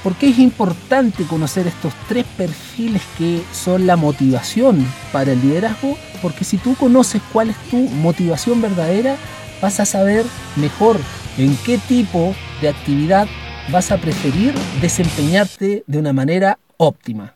¿Por 0.03 0.15
qué 0.15 0.29
es 0.29 0.39
importante 0.39 1.25
conocer 1.25 1.67
estos 1.67 1.93
tres 2.07 2.25
perfiles 2.37 3.01
que 3.17 3.41
son 3.51 3.85
la 3.85 3.97
motivación 3.97 4.85
para 5.11 5.33
el 5.33 5.41
liderazgo? 5.41 5.97
Porque 6.21 6.45
si 6.45 6.57
tú 6.57 6.75
conoces 6.75 7.21
cuál 7.33 7.49
es 7.49 7.57
tu 7.69 7.77
motivación 7.77 8.61
verdadera, 8.61 9.17
vas 9.61 9.79
a 9.79 9.85
saber 9.85 10.25
mejor 10.55 10.97
en 11.37 11.55
qué 11.65 11.77
tipo 11.77 12.33
de 12.61 12.69
actividad 12.69 13.27
vas 13.71 13.91
a 13.91 13.97
preferir 13.97 14.53
desempeñarte 14.81 15.83
de 15.85 15.97
una 15.99 16.13
manera 16.13 16.57
óptima. 16.77 17.35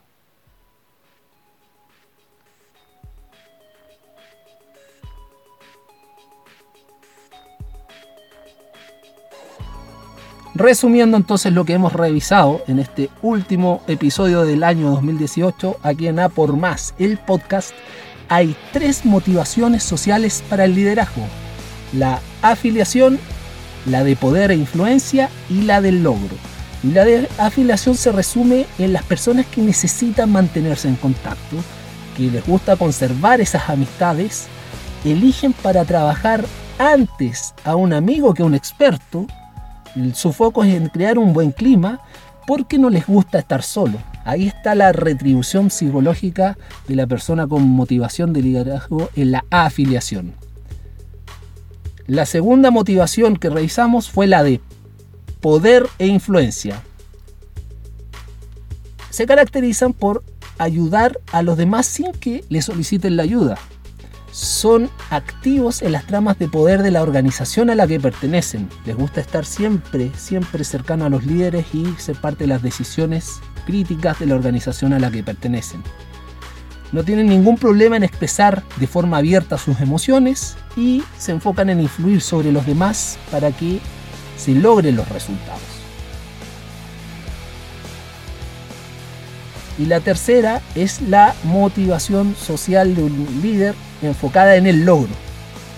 Resumiendo 10.56 11.18
entonces 11.18 11.52
lo 11.52 11.66
que 11.66 11.74
hemos 11.74 11.94
revisado 11.94 12.62
en 12.68 12.78
este 12.78 13.10
último 13.24 13.82
episodio 13.88 14.44
del 14.44 14.64
año 14.64 14.92
2018, 14.92 15.78
aquí 15.82 16.08
en 16.08 16.20
A 16.20 16.30
por 16.30 16.56
Más, 16.56 16.94
el 17.00 17.18
podcast, 17.18 17.72
hay 18.30 18.56
tres 18.72 19.04
motivaciones 19.04 19.82
sociales 19.82 20.44
para 20.50 20.66
el 20.66 20.76
liderazgo. 20.76 21.24
La 21.92 22.20
afiliación, 22.44 23.20
la 23.86 24.04
de 24.04 24.16
poder 24.16 24.52
e 24.52 24.56
influencia 24.56 25.30
y 25.50 25.62
la 25.62 25.82
del 25.82 26.04
logro. 26.04 26.36
Y 26.84 26.92
la 26.92 27.06
de 27.06 27.30
afiliación 27.38 27.96
se 27.96 28.12
resume 28.12 28.66
en 28.78 28.94
las 28.94 29.04
personas 29.04 29.46
que 29.46 29.62
necesitan 29.62 30.32
mantenerse 30.32 30.88
en 30.88 30.96
contacto, 30.96 31.58
que 32.18 32.24
les 32.24 32.46
gusta 32.46 32.76
conservar 32.76 33.42
esas 33.42 33.70
amistades, 33.70 34.48
eligen 35.06 35.54
para 35.54 35.86
trabajar 35.86 36.46
antes 36.78 37.54
a 37.64 37.76
un 37.76 37.94
amigo 37.94 38.34
que 38.34 38.44
a 38.44 38.46
un 38.46 38.56
experto. 38.56 39.28
Su 40.14 40.34
foco 40.34 40.64
es 40.64 40.74
en 40.74 40.90
crear 40.90 41.18
un 41.18 41.34
buen 41.34 41.52
clima 41.52 42.02
porque 42.46 42.78
no 42.78 42.90
les 42.90 43.08
gusta 43.08 43.40
estar 43.40 43.64
solo. 43.64 43.98
Ahí 44.26 44.48
está 44.48 44.76
la 44.76 44.92
retribución 44.92 45.70
psicológica 45.70 46.58
de 46.88 46.96
la 46.96 47.08
persona 47.08 47.48
con 47.48 47.64
motivación 47.64 48.34
de 48.34 48.42
liderazgo 48.42 49.10
en 49.16 49.32
la 49.32 49.46
afiliación. 49.50 50.43
La 52.08 52.26
segunda 52.26 52.70
motivación 52.70 53.38
que 53.38 53.50
revisamos 53.50 54.10
fue 54.10 54.28
la 54.28 54.44
de 54.44 54.60
poder 55.40 55.88
e 56.00 56.08
influencia. 56.08 56.82
Se 59.10 59.26
caracterizan 59.26 59.94
por 59.94 60.22
ayudar 60.58 61.20
a 61.32 61.44
los 61.44 61.58
demás 61.58 61.86
sin 61.86 62.12
que 62.12 62.44
le 62.50 62.62
soliciten 62.62 63.16
la 63.16 63.24
ayuda. 63.24 63.58
Son 64.32 64.90
activos 65.12 65.82
en 65.82 65.94
las 65.94 66.06
tramas 66.06 66.38
de 66.40 66.50
poder 66.50 66.84
de 66.84 66.92
la 66.92 67.04
organización 67.04 67.70
a 67.70 67.76
la 67.76 67.88
que 67.88 68.02
pertenecen. 68.02 68.68
Les 68.86 68.98
gusta 68.98 69.22
estar 69.22 69.46
siempre, 69.46 70.12
siempre 70.18 70.66
cercano 70.66 71.06
a 71.06 71.10
los 71.10 71.26
líderes 71.26 71.68
y 71.74 71.86
ser 72.00 72.20
parte 72.20 72.44
de 72.44 72.48
las 72.48 72.62
decisiones 72.62 73.40
críticas 73.66 74.20
de 74.20 74.26
la 74.26 74.36
organización 74.36 74.92
a 74.92 75.00
la 75.00 75.10
que 75.10 75.24
pertenecen 75.24 75.84
no 76.94 77.04
tienen 77.04 77.28
ningún 77.28 77.58
problema 77.58 77.98
en 77.98 78.04
expresar 78.04 78.64
de 78.78 78.88
forma 78.88 79.18
abierta 79.18 79.58
sus 79.58 79.82
emociones 79.82 80.56
y 80.78 81.04
se 81.18 81.32
enfocan 81.32 81.70
en 81.70 81.82
influir 81.82 82.22
sobre 82.22 82.52
los 82.52 82.66
demás 82.68 83.18
para 83.32 83.52
que 83.52 83.80
se 84.38 84.54
logren 84.54 84.96
los 84.96 85.10
resultados. 85.10 85.62
Y 89.80 89.88
la 89.88 90.02
tercera 90.02 90.62
es 90.76 91.02
la 91.02 91.34
motivación 91.44 92.36
social 92.36 92.94
de 92.94 93.04
un 93.04 93.40
líder 93.42 93.74
enfocada 94.04 94.56
en 94.56 94.68
el 94.68 94.86
logro. 94.86 95.10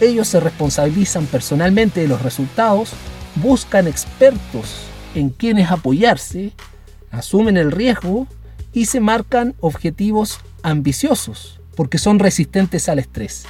Ellos 0.01 0.27
se 0.27 0.41
responsabilizan 0.41 1.27
personalmente 1.27 2.01
de 2.01 2.09
los 2.09 2.21
resultados, 2.21 2.89
buscan 3.35 3.87
expertos 3.87 4.81
en 5.15 5.29
quienes 5.29 5.71
apoyarse, 5.71 6.51
asumen 7.09 7.55
el 7.55 7.71
riesgo 7.71 8.27
y 8.73 8.87
se 8.87 8.99
marcan 8.99 9.55
objetivos 9.61 10.39
ambiciosos, 10.65 11.59
porque 11.75 11.97
son 11.97 12.19
resistentes 12.19 12.89
al 12.89 12.99
estrés. 12.99 13.45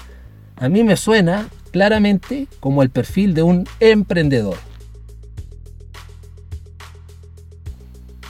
A 0.57 0.69
mí 0.69 0.83
me 0.83 0.97
suena 0.97 1.47
claramente 1.71 2.47
como 2.59 2.83
el 2.83 2.89
perfil 2.89 3.33
de 3.33 3.43
un 3.43 3.67
emprendedor. 3.79 4.57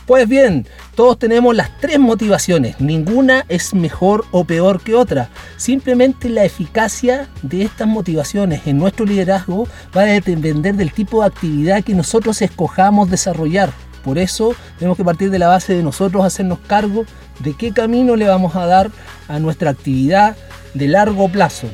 Pues 0.05 0.29
bien, 0.29 0.67
todos 0.93 1.17
tenemos 1.17 1.55
las 1.55 1.79
tres 1.79 1.97
motivaciones, 1.97 2.79
ninguna 2.79 3.43
es 3.49 3.73
mejor 3.73 4.23
o 4.29 4.43
peor 4.43 4.81
que 4.81 4.93
otra. 4.93 5.29
Simplemente 5.57 6.29
la 6.29 6.45
eficacia 6.45 7.27
de 7.41 7.63
estas 7.63 7.87
motivaciones 7.87 8.67
en 8.67 8.77
nuestro 8.77 9.05
liderazgo 9.07 9.67
va 9.97 10.01
a 10.01 10.05
depender 10.05 10.75
del 10.75 10.91
tipo 10.91 11.21
de 11.21 11.27
actividad 11.27 11.83
que 11.83 11.95
nosotros 11.95 12.39
escojamos 12.43 13.09
desarrollar. 13.09 13.71
Por 14.03 14.19
eso 14.19 14.53
tenemos 14.77 14.95
que 14.95 15.03
partir 15.03 15.31
de 15.31 15.39
la 15.39 15.47
base 15.47 15.73
de 15.73 15.81
nosotros 15.81 16.23
hacernos 16.23 16.59
cargo 16.59 17.05
de 17.39 17.53
qué 17.53 17.71
camino 17.71 18.15
le 18.15 18.27
vamos 18.27 18.55
a 18.55 18.65
dar 18.65 18.91
a 19.27 19.39
nuestra 19.39 19.71
actividad 19.71 20.35
de 20.73 20.87
largo 20.87 21.29
plazo. 21.29 21.67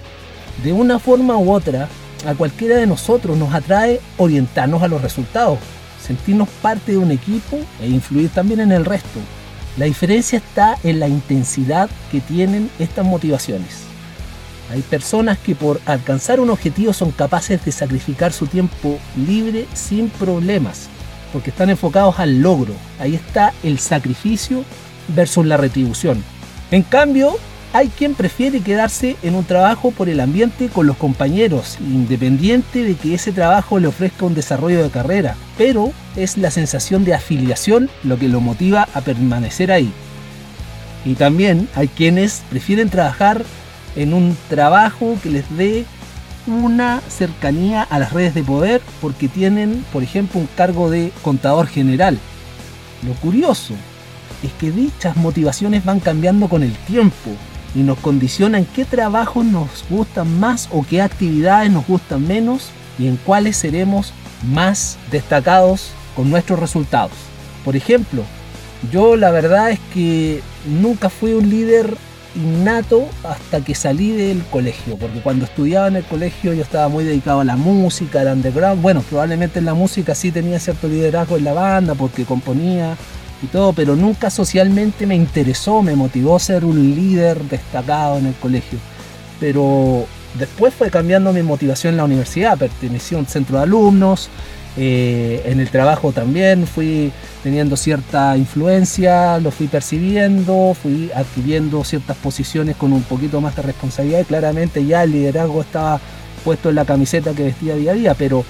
De 0.64 0.74
una 0.74 1.00
forma 1.00 1.38
u 1.38 1.52
otra, 1.52 1.88
a 2.26 2.36
cualquiera 2.36 2.76
de 2.76 2.88
nosotros 2.88 3.38
nos 3.38 3.54
atrae 3.54 4.00
orientarnos 4.18 4.84
a 4.84 4.88
los 4.88 5.02
resultados, 5.02 5.60
sentirnos 6.06 6.50
parte 6.62 6.94
de 6.94 6.98
un 6.98 7.12
equipo 7.12 7.58
e 7.82 7.88
influir 7.88 8.30
también 8.30 8.60
en 8.60 8.72
el 8.72 8.86
resto. 8.86 9.20
La 9.78 9.86
diferencia 9.86 10.38
está 10.38 10.78
en 10.84 11.00
la 11.00 11.08
intensidad 11.08 11.90
que 12.12 12.20
tienen 12.20 12.70
estas 12.78 13.06
motivaciones. 13.06 13.84
Hay 14.72 14.82
personas 14.82 15.38
que 15.38 15.56
por 15.56 15.82
alcanzar 15.86 16.40
un 16.40 16.50
objetivo 16.50 16.94
son 16.94 17.12
capaces 17.12 17.64
de 17.66 17.72
sacrificar 17.72 18.32
su 18.32 18.48
tiempo 18.48 19.00
libre 19.18 19.68
sin 19.74 20.10
problemas, 20.10 20.88
porque 21.34 21.50
están 21.50 21.70
enfocados 21.70 22.20
al 22.20 22.42
logro. 22.42 22.74
Ahí 23.00 23.16
está 23.16 23.54
el 23.64 23.80
sacrificio 23.80 24.64
versus 25.16 25.46
la 25.46 25.58
retribución. 25.58 26.24
En 26.72 26.84
cambio, 26.84 27.38
hay 27.74 27.88
quien 27.88 28.16
prefiere 28.16 28.60
quedarse 28.60 29.16
en 29.24 29.36
un 29.36 29.46
trabajo 29.46 29.92
por 29.92 30.10
el 30.10 30.20
ambiente 30.20 30.68
con 30.68 30.88
los 30.88 30.98
compañeros, 30.98 31.78
independiente 31.80 32.84
de 32.84 32.96
que 32.96 33.14
ese 33.14 33.32
trabajo 33.32 33.80
le 33.80 33.88
ofrezca 33.88 34.26
un 34.26 34.36
desarrollo 34.36 34.84
de 34.84 34.90
carrera, 34.90 35.36
pero 35.58 35.94
es 36.18 36.38
la 36.38 36.52
sensación 36.52 37.06
de 37.06 37.14
afiliación 37.14 37.90
lo 38.04 38.20
que 38.20 38.28
lo 38.28 38.42
motiva 38.42 38.90
a 38.94 39.02
permanecer 39.02 39.72
ahí. 39.72 39.92
Y 41.06 41.16
también 41.16 41.70
hay 41.76 41.88
quienes 41.88 42.44
prefieren 42.50 42.90
trabajar 42.90 43.44
en 43.96 44.14
un 44.14 44.36
trabajo 44.50 45.18
que 45.24 45.30
les 45.30 45.58
dé 45.58 45.86
una 46.48 47.02
cercanía 47.08 47.84
a 47.84 48.00
las 48.00 48.12
redes 48.12 48.34
de 48.34 48.44
poder 48.44 48.82
porque 49.00 49.28
tienen, 49.28 49.86
por 49.94 50.04
ejemplo, 50.04 50.40
un 50.40 50.48
cargo 50.58 50.90
de 50.90 51.12
contador 51.22 51.68
general. 51.68 52.18
Lo 53.06 53.14
curioso 53.14 53.76
es 54.44 54.52
que 54.54 54.72
dichas 54.72 55.16
motivaciones 55.18 55.86
van 55.86 56.00
cambiando 56.00 56.48
con 56.48 56.64
el 56.64 56.74
tiempo 56.74 57.32
y 57.74 57.80
nos 57.80 57.98
condicionan 58.00 58.66
qué 58.66 58.86
trabajos 58.86 59.46
nos 59.46 59.86
gustan 59.90 60.40
más 60.40 60.68
o 60.72 60.86
qué 60.88 61.02
actividades 61.02 61.72
nos 61.72 61.88
gustan 61.88 62.28
menos 62.28 62.70
y 63.00 63.08
en 63.08 63.18
cuáles 63.18 63.58
seremos 63.58 64.14
más 64.52 64.98
destacados 65.12 65.92
con 66.16 66.30
nuestros 66.30 66.60
resultados. 66.60 67.14
Por 67.64 67.76
ejemplo, 67.76 68.24
yo 68.92 69.16
la 69.16 69.32
verdad 69.32 69.72
es 69.72 69.80
que 69.94 70.42
nunca 70.66 71.10
fui 71.10 71.34
un 71.34 71.50
líder 71.50 71.96
innato 72.36 73.08
hasta 73.24 73.62
que 73.62 73.76
salí 73.76 74.12
del 74.12 74.42
colegio, 74.46 74.98
porque 74.98 75.20
cuando 75.20 75.46
estudiaba 75.46 75.88
en 75.88 75.98
el 75.98 76.04
colegio 76.04 76.54
yo 76.54 76.62
estaba 76.62 76.88
muy 76.88 77.04
dedicado 77.04 77.42
a 77.42 77.44
la 77.44 77.58
música, 77.58 78.22
al 78.22 78.28
underground. 78.28 78.82
Bueno, 78.82 79.02
probablemente 79.02 79.60
en 79.60 79.66
la 79.66 79.74
música 79.74 80.16
sí 80.16 80.32
tenía 80.32 80.60
cierto 80.60 80.88
liderazgo 80.88 81.38
en 81.38 81.44
la 81.44 81.54
banda 81.54 81.96
porque 81.96 82.26
componía 82.26 82.98
y 83.42 83.48
todo, 83.48 83.74
pero 83.74 83.96
nunca 83.96 84.30
socialmente 84.30 85.06
me 85.06 85.16
interesó, 85.16 85.82
me 85.82 85.96
motivó 85.96 86.38
ser 86.40 86.66
un 86.66 86.96
líder 86.96 87.42
destacado 87.44 88.18
en 88.18 88.28
el 88.28 88.36
colegio. 88.36 88.80
Pero 89.40 90.06
después 90.38 90.74
fue 90.74 90.90
cambiando 90.90 91.34
mi 91.34 91.42
motivación 91.42 91.94
en 91.94 91.98
la 91.98 92.04
universidad, 92.06 92.58
pertenecí 92.58 93.16
a 93.16 93.20
un 93.20 93.26
centro 93.26 93.58
de 93.58 93.64
alumnos, 93.64 94.30
eh, 94.78 95.42
en 95.46 95.60
el 95.60 95.70
trabajo 95.70 96.14
también 96.14 96.66
fui 96.66 97.12
teniendo 97.44 97.76
cierta 97.76 98.38
influencia, 98.38 99.38
lo 99.40 99.52
fui 99.52 99.68
percibiendo, 99.68 100.74
fui 100.82 101.12
adquiriendo 101.14 101.84
ciertas 101.84 102.16
posiciones 102.18 102.78
con 102.78 102.94
un 102.94 103.04
poquito 103.04 103.42
más 103.42 103.56
de 103.58 103.64
responsabilidad 103.64 104.22
y 104.22 104.26
claramente 104.26 104.86
ya 104.86 105.04
el 105.04 105.12
liderazgo 105.12 105.62
estaba 105.62 106.00
puesto 106.46 106.70
en 106.70 106.76
la 106.76 106.86
camiseta 106.86 107.34
que 107.34 107.44
vestía 107.44 107.76
día 107.76 107.92
a 107.92 107.96
día, 107.96 108.14
pero 108.14 108.46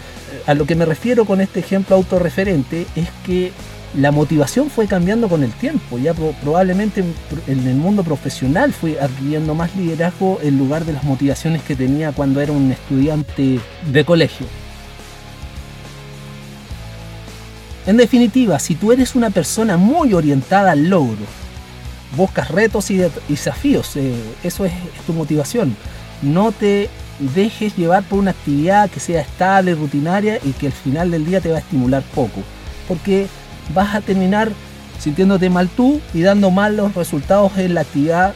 a 0.45 0.53
lo 0.53 0.65
que 0.65 0.75
me 0.75 0.86
refiero 0.86 1.25
con 1.25 1.41
este 1.41 1.60
ejemplo 1.60 1.95
autorreferente 1.95 2.86
es 2.95 3.07
que 3.25 3.51
la 3.95 4.12
motivación 4.12 4.69
fue 4.69 4.88
cambiando 4.88 5.27
con 5.27 5.43
el 5.43 5.51
tiempo, 5.51 5.98
ya 5.98 6.13
probablemente 6.13 7.03
en 7.48 7.67
el 7.67 7.75
mundo 7.75 8.03
profesional 8.03 8.71
fui 8.71 8.95
adquiriendo 8.95 9.53
más 9.53 9.75
liderazgo 9.75 10.39
en 10.41 10.57
lugar 10.57 10.86
de 10.86 10.93
las 10.93 11.03
motivaciones 11.03 11.62
que 11.63 11.75
tenía 11.75 12.13
cuando 12.13 12.39
era 12.39 12.53
un 12.53 12.71
estudiante 12.71 13.60
de 13.91 14.05
colegio. 14.05 14.48
En 17.86 17.98
definitiva, 17.98 18.60
si 18.60 18.75
tú 18.75 18.91
eres 18.91 19.15
una 19.15 19.29
persona 19.29 19.75
muy 19.75 20.13
orientada 20.13 20.71
al 20.71 20.88
logro, 20.89 21.25
buscas 22.15 22.50
retos 22.50 22.91
y 22.91 23.01
desafíos, 23.27 23.95
eh, 23.95 24.13
eso 24.43 24.65
es, 24.65 24.71
tu 25.06 25.13
motivación. 25.13 25.75
No 26.21 26.51
te 26.51 26.89
dejes 27.19 27.75
llevar 27.75 28.04
por 28.04 28.19
una 28.19 28.32
actividad 28.32 28.89
que 28.89 28.99
sea 28.99 29.21
estable, 29.21 29.75
rutinaria 29.75 30.39
y 30.43 30.51
que 30.51 30.67
al 30.67 30.73
final 30.73 31.12
del 31.12 31.25
día 31.25 31.41
te 31.41 31.49
va 31.49 31.58
a 31.58 31.62
estimular 31.62 32.04
poco. 32.13 32.41
Porque 32.88 33.27
vas 33.74 33.95
a 33.95 34.02
terminar 34.02 34.52
sintiéndote 35.00 35.50
mal 35.50 35.69
tú 35.69 36.00
y 36.13 36.21
dando 36.21 36.52
malos 36.52 36.93
resultados 36.95 37.58
en 37.58 37.74
la 37.74 37.82
actividad 37.82 38.34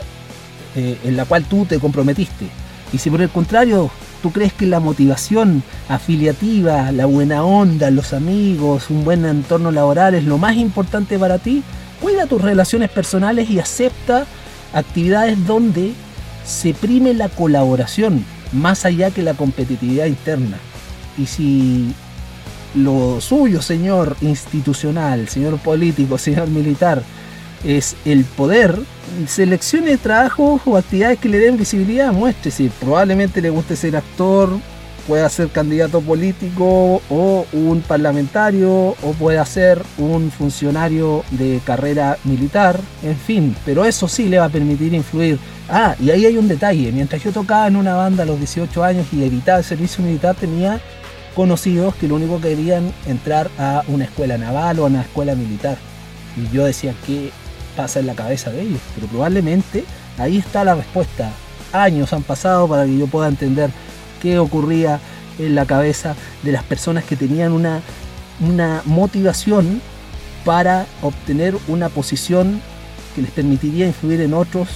eh, 0.76 0.98
en 1.04 1.18
la 1.18 1.26
cual 1.26 1.46
tú 1.46 1.66
te 1.66 1.80
comprometiste. 1.80 2.48
Y 2.92 2.98
si 2.98 3.10
por 3.10 3.22
el 3.22 3.30
contrario 3.30 3.92
¿Tú 4.26 4.32
crees 4.32 4.54
que 4.54 4.66
la 4.66 4.80
motivación 4.80 5.62
afiliativa, 5.88 6.92
la 6.92 7.06
buena 7.06 7.44
onda, 7.44 7.92
los 7.92 8.12
amigos, 8.12 8.90
un 8.90 9.04
buen 9.04 9.24
entorno 9.24 9.70
laboral 9.70 10.16
es 10.16 10.24
lo 10.24 10.40
más 10.40 10.56
importante 10.56 11.20
para 11.20 11.38
ti? 11.38 11.62
Cuida 12.02 12.26
tus 12.26 12.42
relaciones 12.42 12.90
personales 12.90 13.52
y 13.52 13.60
acepta 13.60 14.26
actividades 14.74 15.46
donde 15.46 15.94
se 16.44 16.74
prime 16.74 17.14
la 17.14 17.30
colaboración 17.30 18.26
más 18.52 18.84
allá 18.86 19.12
que 19.12 19.22
la 19.22 19.36
competitividad 19.36 20.08
interna. 20.08 20.58
Y 21.20 21.28
si 21.28 21.94
lo 22.76 23.20
suyo, 23.22 23.62
señor 23.62 24.16
institucional, 24.22 25.28
señor 25.28 25.58
político, 25.60 26.18
señor 26.18 26.50
militar, 26.50 27.02
es 27.64 27.96
el 28.06 28.24
poder, 28.26 28.78
seleccione 29.28 29.98
trabajos 29.98 30.62
o 30.66 30.78
actividades 30.78 31.20
que 31.20 31.30
le 31.30 31.40
den 31.40 31.58
visibilidad, 31.58 32.12
muéstrese. 32.12 32.70
Probablemente 32.80 33.42
le 33.42 33.50
guste 33.50 33.76
ser 33.76 33.96
actor, 33.96 34.50
pueda 35.08 35.30
ser 35.30 35.50
candidato 35.50 36.02
político 36.02 37.02
o 37.10 37.46
un 37.54 37.82
parlamentario 37.82 38.72
o 38.72 39.14
pueda 39.20 39.46
ser 39.46 39.82
un 39.98 40.32
funcionario 40.32 41.24
de 41.32 41.62
carrera 41.64 42.18
militar, 42.24 42.80
en 43.04 43.18
fin, 43.18 43.56
pero 43.66 43.86
eso 43.86 44.08
sí 44.08 44.28
le 44.30 44.40
va 44.40 44.46
a 44.46 44.50
permitir 44.50 44.94
influir. 44.94 45.40
Ah, 45.70 45.96
y 46.00 46.12
ahí 46.12 46.26
hay 46.26 46.38
un 46.38 46.48
detalle, 46.48 46.92
mientras 46.92 47.24
yo 47.24 47.32
tocaba 47.32 47.68
en 47.68 47.76
una 47.76 47.96
banda 47.96 48.24
a 48.24 48.26
los 48.26 48.38
18 48.38 48.84
años 48.84 49.08
y 49.12 49.24
evitaba 49.24 49.60
el 49.60 49.64
servicio 49.64 50.04
militar 50.04 50.36
tenía 50.36 50.80
conocidos 51.36 51.96
que 51.96 52.08
lo 52.08 52.16
único 52.16 52.40
que 52.40 52.50
querían 52.50 52.92
entrar 53.06 53.50
a 53.60 53.84
una 53.88 54.06
escuela 54.06 54.38
naval 54.38 54.80
o 54.80 54.84
a 54.84 54.88
una 54.88 55.02
escuela 55.02 55.36
militar. 55.36 55.78
Y 56.38 56.54
yo 56.56 56.66
decía 56.66 56.94
que 57.06 57.32
pasa 57.76 58.00
en 58.00 58.08
la 58.08 58.16
cabeza 58.16 58.52
de 58.52 58.62
ellos. 58.62 58.80
Pero 58.96 59.08
probablemente 59.08 59.84
ahí 60.18 60.38
está 60.38 60.64
la 60.64 60.76
respuesta. 60.76 61.32
Años 61.74 62.14
han 62.14 62.24
pasado 62.24 62.68
para 62.68 62.86
que 62.86 62.98
yo 62.98 63.08
pueda 63.08 63.28
entender 63.28 63.70
qué 64.22 64.40
ocurría 64.40 65.00
en 65.38 65.56
la 65.56 65.66
cabeza 65.66 66.16
de 66.44 66.52
las 66.54 66.64
personas 66.64 67.04
que 67.04 67.18
tenían 67.18 67.52
una, 67.52 67.82
una 68.40 68.82
motivación 68.86 69.82
para 70.46 70.86
obtener 71.02 71.56
una 71.68 71.90
posición 71.90 72.62
que 73.16 73.22
les 73.22 73.32
permitiría 73.32 73.88
influir 73.88 74.22
en 74.22 74.34
otros, 74.34 74.70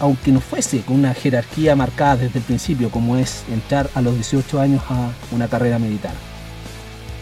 aunque 0.00 0.32
no 0.32 0.40
fuese 0.40 0.80
con 0.80 0.96
una 0.96 1.14
jerarquía 1.14 1.74
marcada 1.76 2.16
desde 2.16 2.38
el 2.38 2.44
principio, 2.44 2.90
como 2.90 3.16
es 3.16 3.42
entrar 3.50 3.90
a 3.94 4.00
los 4.00 4.14
18 4.14 4.60
años 4.60 4.82
a 4.88 5.10
una 5.32 5.48
carrera 5.48 5.78
militar. 5.78 6.12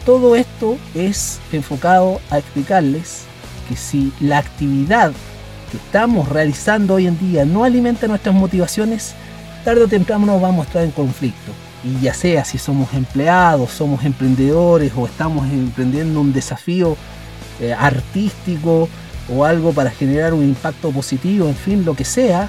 Todo 0.04 0.36
esto 0.36 0.78
es 0.94 1.40
enfocado 1.52 2.20
a 2.30 2.38
explicarles 2.38 3.24
que 3.68 3.76
si 3.76 4.12
la 4.20 4.38
actividad 4.38 5.12
que 5.70 5.78
estamos 5.78 6.28
realizando 6.28 6.94
hoy 6.94 7.06
en 7.06 7.18
día 7.18 7.44
no 7.44 7.64
alimenta 7.64 8.06
nuestras 8.06 8.34
motivaciones, 8.34 9.14
tarde 9.64 9.82
o 9.82 9.88
temprano 9.88 10.26
nos 10.26 10.40
vamos 10.40 10.64
a 10.64 10.68
estar 10.68 10.82
en 10.84 10.92
conflicto. 10.92 11.50
Y 11.82 12.00
ya 12.00 12.14
sea 12.14 12.44
si 12.44 12.58
somos 12.58 12.92
empleados, 12.94 13.70
somos 13.70 14.04
emprendedores 14.04 14.92
o 14.96 15.06
estamos 15.06 15.46
emprendiendo 15.50 16.20
un 16.20 16.32
desafío 16.32 16.96
eh, 17.60 17.72
artístico 17.72 18.88
o 19.34 19.44
algo 19.44 19.72
para 19.72 19.90
generar 19.90 20.34
un 20.34 20.44
impacto 20.44 20.90
positivo, 20.90 21.48
en 21.48 21.56
fin, 21.56 21.84
lo 21.84 21.94
que 21.94 22.04
sea, 22.04 22.48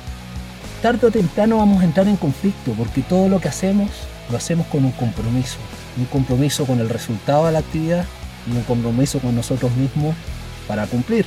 tarde 0.81 1.07
o 1.07 1.11
temprano 1.11 1.57
vamos 1.57 1.81
a 1.81 1.85
entrar 1.85 2.07
en 2.07 2.17
conflicto 2.17 2.71
porque 2.77 3.01
todo 3.01 3.29
lo 3.29 3.39
que 3.39 3.47
hacemos 3.47 3.89
lo 4.29 4.37
hacemos 4.37 4.67
con 4.67 4.85
un 4.85 4.91
compromiso. 4.91 5.57
Un 5.97 6.05
compromiso 6.05 6.65
con 6.65 6.79
el 6.79 6.89
resultado 6.89 7.45
de 7.45 7.53
la 7.53 7.59
actividad 7.59 8.05
y 8.47 8.55
un 8.55 8.63
compromiso 8.63 9.19
con 9.19 9.35
nosotros 9.35 9.71
mismos 9.75 10.15
para 10.67 10.85
cumplir. 10.85 11.25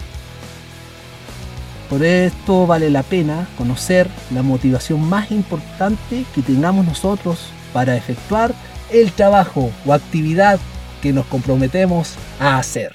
Por 1.89 2.05
esto 2.05 2.67
vale 2.67 2.89
la 2.89 3.03
pena 3.03 3.49
conocer 3.59 4.09
la 4.33 4.43
motivación 4.43 5.01
más 5.09 5.33
importante 5.33 6.25
que 6.35 6.43
tengamos 6.43 6.87
nosotros 6.87 7.49
para 7.73 7.97
efectuar 7.97 8.55
el 8.93 9.13
trabajo 9.13 9.71
o 9.85 9.93
actividad 9.93 10.61
que 11.03 11.13
nos 11.13 11.27
comprometemos 11.27 12.15
a 12.39 12.59
hacer. 12.59 12.95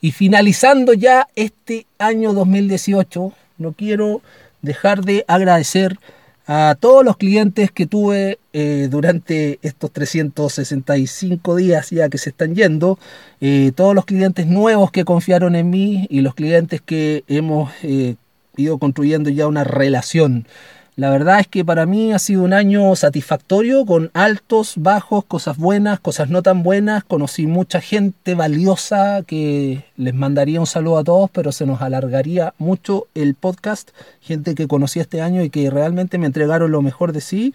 Y 0.00 0.12
finalizando 0.12 0.94
ya 0.94 1.28
este 1.36 1.86
año 1.98 2.32
2018, 2.32 3.32
no 3.62 3.72
quiero 3.72 4.20
dejar 4.60 5.04
de 5.04 5.24
agradecer 5.28 5.98
a 6.46 6.76
todos 6.78 7.04
los 7.04 7.16
clientes 7.16 7.70
que 7.70 7.86
tuve 7.86 8.38
eh, 8.52 8.88
durante 8.90 9.58
estos 9.62 9.92
365 9.92 11.56
días 11.56 11.90
ya 11.90 12.08
que 12.08 12.18
se 12.18 12.30
están 12.30 12.54
yendo, 12.54 12.98
eh, 13.40 13.72
todos 13.74 13.94
los 13.94 14.04
clientes 14.04 14.46
nuevos 14.46 14.90
que 14.90 15.04
confiaron 15.04 15.54
en 15.54 15.70
mí 15.70 16.06
y 16.10 16.20
los 16.20 16.34
clientes 16.34 16.80
que 16.80 17.24
hemos 17.28 17.70
eh, 17.82 18.16
ido 18.56 18.78
construyendo 18.78 19.30
ya 19.30 19.46
una 19.46 19.64
relación 19.64 20.46
La 20.94 21.08
verdad 21.08 21.40
es 21.40 21.48
que 21.48 21.64
para 21.64 21.86
mí 21.86 22.12
ha 22.12 22.18
sido 22.18 22.42
un 22.42 22.52
año 22.52 22.94
satisfactorio, 22.96 23.86
con 23.86 24.10
altos, 24.12 24.74
bajos, 24.76 25.24
cosas 25.24 25.56
buenas, 25.56 26.00
cosas 26.00 26.28
no 26.28 26.42
tan 26.42 26.62
buenas. 26.62 27.02
Conocí 27.02 27.46
mucha 27.46 27.80
gente 27.80 28.34
valiosa 28.34 29.22
que 29.26 29.86
les 29.96 30.12
mandaría 30.12 30.60
un 30.60 30.66
saludo 30.66 30.98
a 30.98 31.04
todos, 31.04 31.30
pero 31.30 31.50
se 31.50 31.64
nos 31.64 31.80
alargaría 31.80 32.52
mucho 32.58 33.06
el 33.14 33.34
podcast. 33.34 33.90
Gente 34.20 34.54
que 34.54 34.68
conocí 34.68 35.00
este 35.00 35.22
año 35.22 35.42
y 35.42 35.48
que 35.48 35.70
realmente 35.70 36.18
me 36.18 36.26
entregaron 36.26 36.70
lo 36.70 36.82
mejor 36.82 37.14
de 37.14 37.22
sí. 37.22 37.54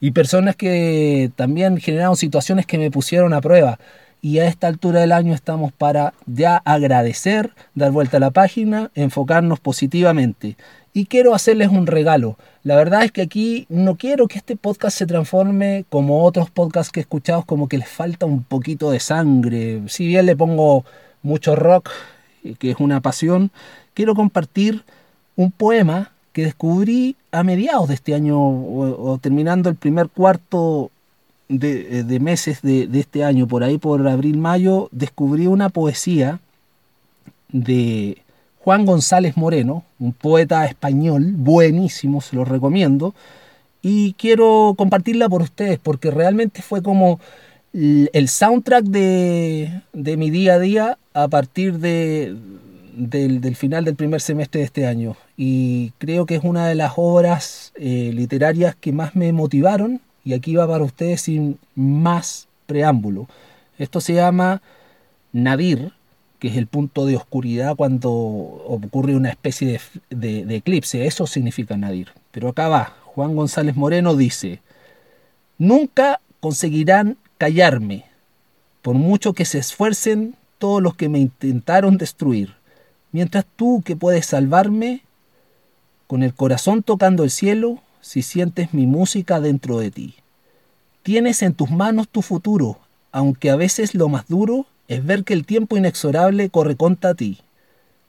Y 0.00 0.10
personas 0.10 0.56
que 0.56 1.30
también 1.36 1.76
generaron 1.76 2.16
situaciones 2.16 2.66
que 2.66 2.78
me 2.78 2.90
pusieron 2.90 3.34
a 3.34 3.40
prueba 3.40 3.78
y 4.20 4.38
a 4.38 4.46
esta 4.46 4.68
altura 4.68 5.00
del 5.00 5.12
año 5.12 5.34
estamos 5.34 5.70
para 5.72 6.14
ya 6.24 6.56
agradecer, 6.64 7.52
dar 7.74 7.92
vuelta 7.92 8.16
a 8.16 8.20
la 8.20 8.30
página, 8.30 8.90
enfocarnos 8.94 9.60
positivamente. 9.60 10.56
Y 10.96 11.06
quiero 11.06 11.34
hacerles 11.34 11.70
un 11.70 11.88
regalo. 11.88 12.38
La 12.62 12.76
verdad 12.76 13.02
es 13.02 13.10
que 13.10 13.22
aquí 13.22 13.66
no 13.68 13.96
quiero 13.96 14.28
que 14.28 14.38
este 14.38 14.54
podcast 14.54 14.96
se 14.96 15.06
transforme 15.06 15.84
como 15.90 16.22
otros 16.22 16.50
podcasts 16.50 16.92
que 16.92 17.00
he 17.00 17.02
escuchado, 17.02 17.42
como 17.42 17.68
que 17.68 17.78
les 17.78 17.88
falta 17.88 18.26
un 18.26 18.44
poquito 18.44 18.92
de 18.92 19.00
sangre. 19.00 19.82
Si 19.88 20.06
bien 20.06 20.24
le 20.24 20.36
pongo 20.36 20.84
mucho 21.22 21.56
rock, 21.56 21.90
que 22.60 22.70
es 22.70 22.76
una 22.78 23.00
pasión, 23.00 23.50
quiero 23.92 24.14
compartir 24.14 24.84
un 25.34 25.50
poema 25.50 26.12
que 26.32 26.44
descubrí 26.44 27.16
a 27.32 27.42
mediados 27.42 27.88
de 27.88 27.94
este 27.94 28.14
año 28.14 28.38
o, 28.38 29.18
terminando 29.20 29.70
el 29.70 29.74
primer 29.74 30.08
cuarto 30.08 30.92
de, 31.48 32.04
de 32.04 32.20
meses 32.20 32.62
de, 32.62 32.86
de, 32.86 33.00
este 33.00 33.24
año, 33.24 33.48
por 33.48 33.64
ahí 33.64 33.78
por 33.78 34.06
abril-mayo, 34.06 34.88
descubrí 34.92 35.48
una 35.48 35.70
poesía 35.70 36.38
de 37.48 38.23
Juan 38.64 38.86
González 38.86 39.36
Moreno, 39.36 39.84
un 39.98 40.14
poeta 40.14 40.64
español 40.64 41.34
buenísimo, 41.36 42.22
se 42.22 42.34
lo 42.34 42.46
recomiendo, 42.46 43.14
y 43.82 44.14
quiero 44.14 44.74
compartirla 44.78 45.28
por 45.28 45.42
ustedes 45.42 45.78
porque 45.78 46.10
realmente 46.10 46.62
fue 46.62 46.82
como 46.82 47.20
el 47.74 48.28
soundtrack 48.28 48.86
de, 48.86 49.82
de 49.92 50.16
mi 50.16 50.30
día 50.30 50.54
a 50.54 50.58
día 50.58 50.98
a 51.12 51.28
partir 51.28 51.78
de, 51.78 52.34
del, 52.96 53.54
final 53.54 53.84
del 53.84 53.96
primer 53.96 54.22
semestre 54.22 54.60
de 54.60 54.64
este 54.64 54.86
año. 54.86 55.14
Y 55.36 55.92
creo 55.98 56.24
que 56.24 56.36
es 56.36 56.44
una 56.44 56.66
de 56.66 56.74
las 56.74 56.94
obras 56.96 57.74
eh, 57.76 58.12
literarias 58.14 58.74
que 58.76 58.92
más 58.92 59.14
me 59.14 59.30
motivaron 59.34 60.00
y 60.24 60.32
aquí 60.32 60.54
va 60.56 60.66
para 60.66 60.84
ustedes 60.84 61.20
sin 61.20 61.58
más 61.74 62.48
preámbulo. 62.64 63.28
Esto 63.76 64.00
se 64.00 64.14
llama 64.14 64.62
Nadir, 65.34 65.92
que 66.44 66.50
es 66.50 66.58
el 66.58 66.66
punto 66.66 67.06
de 67.06 67.16
oscuridad 67.16 67.74
cuando 67.74 68.10
ocurre 68.12 69.16
una 69.16 69.30
especie 69.30 69.80
de, 70.10 70.56
eclipse. 70.56 71.06
Eso 71.06 71.26
significa 71.26 71.74
Nadir. 71.78 72.10
Pero 72.32 72.50
acá 72.50 72.68
va, 72.68 72.98
Juan 73.06 73.34
González 73.34 73.76
Moreno 73.76 74.14
dice, 74.14 74.60
nunca 75.56 76.20
conseguirán 76.40 77.16
callarme, 77.38 78.04
por 78.82 78.94
mucho 78.94 79.32
que 79.32 79.46
se 79.46 79.56
esfuercen 79.56 80.36
todos 80.58 80.82
los 80.82 80.94
que 80.94 81.08
me 81.08 81.18
intentaron 81.18 81.96
destruir. 81.96 82.56
Mientras 83.10 83.46
tú 83.56 83.80
que 83.82 83.96
puedes 83.96 84.26
salvarme, 84.26 85.00
con 86.06 86.22
el 86.22 86.34
corazón 86.34 86.82
tocando 86.82 87.24
el 87.24 87.30
cielo, 87.30 87.78
si 88.02 88.20
sientes 88.20 88.74
mi 88.74 88.86
música 88.86 89.40
dentro 89.40 89.78
de 89.78 89.90
ti. 89.90 90.16
Tienes 91.02 91.40
en 91.40 91.54
tus 91.54 91.70
manos 91.70 92.06
tu 92.06 92.20
futuro, 92.20 92.80
aunque 93.12 93.48
a 93.48 93.56
veces 93.56 93.94
lo 93.94 94.10
más 94.10 94.28
duro 94.28 94.66
es 94.88 95.04
ver 95.04 95.24
que 95.24 95.34
el 95.34 95.46
tiempo 95.46 95.76
inexorable 95.76 96.50
corre 96.50 96.76
contra 96.76 97.14
ti. 97.14 97.38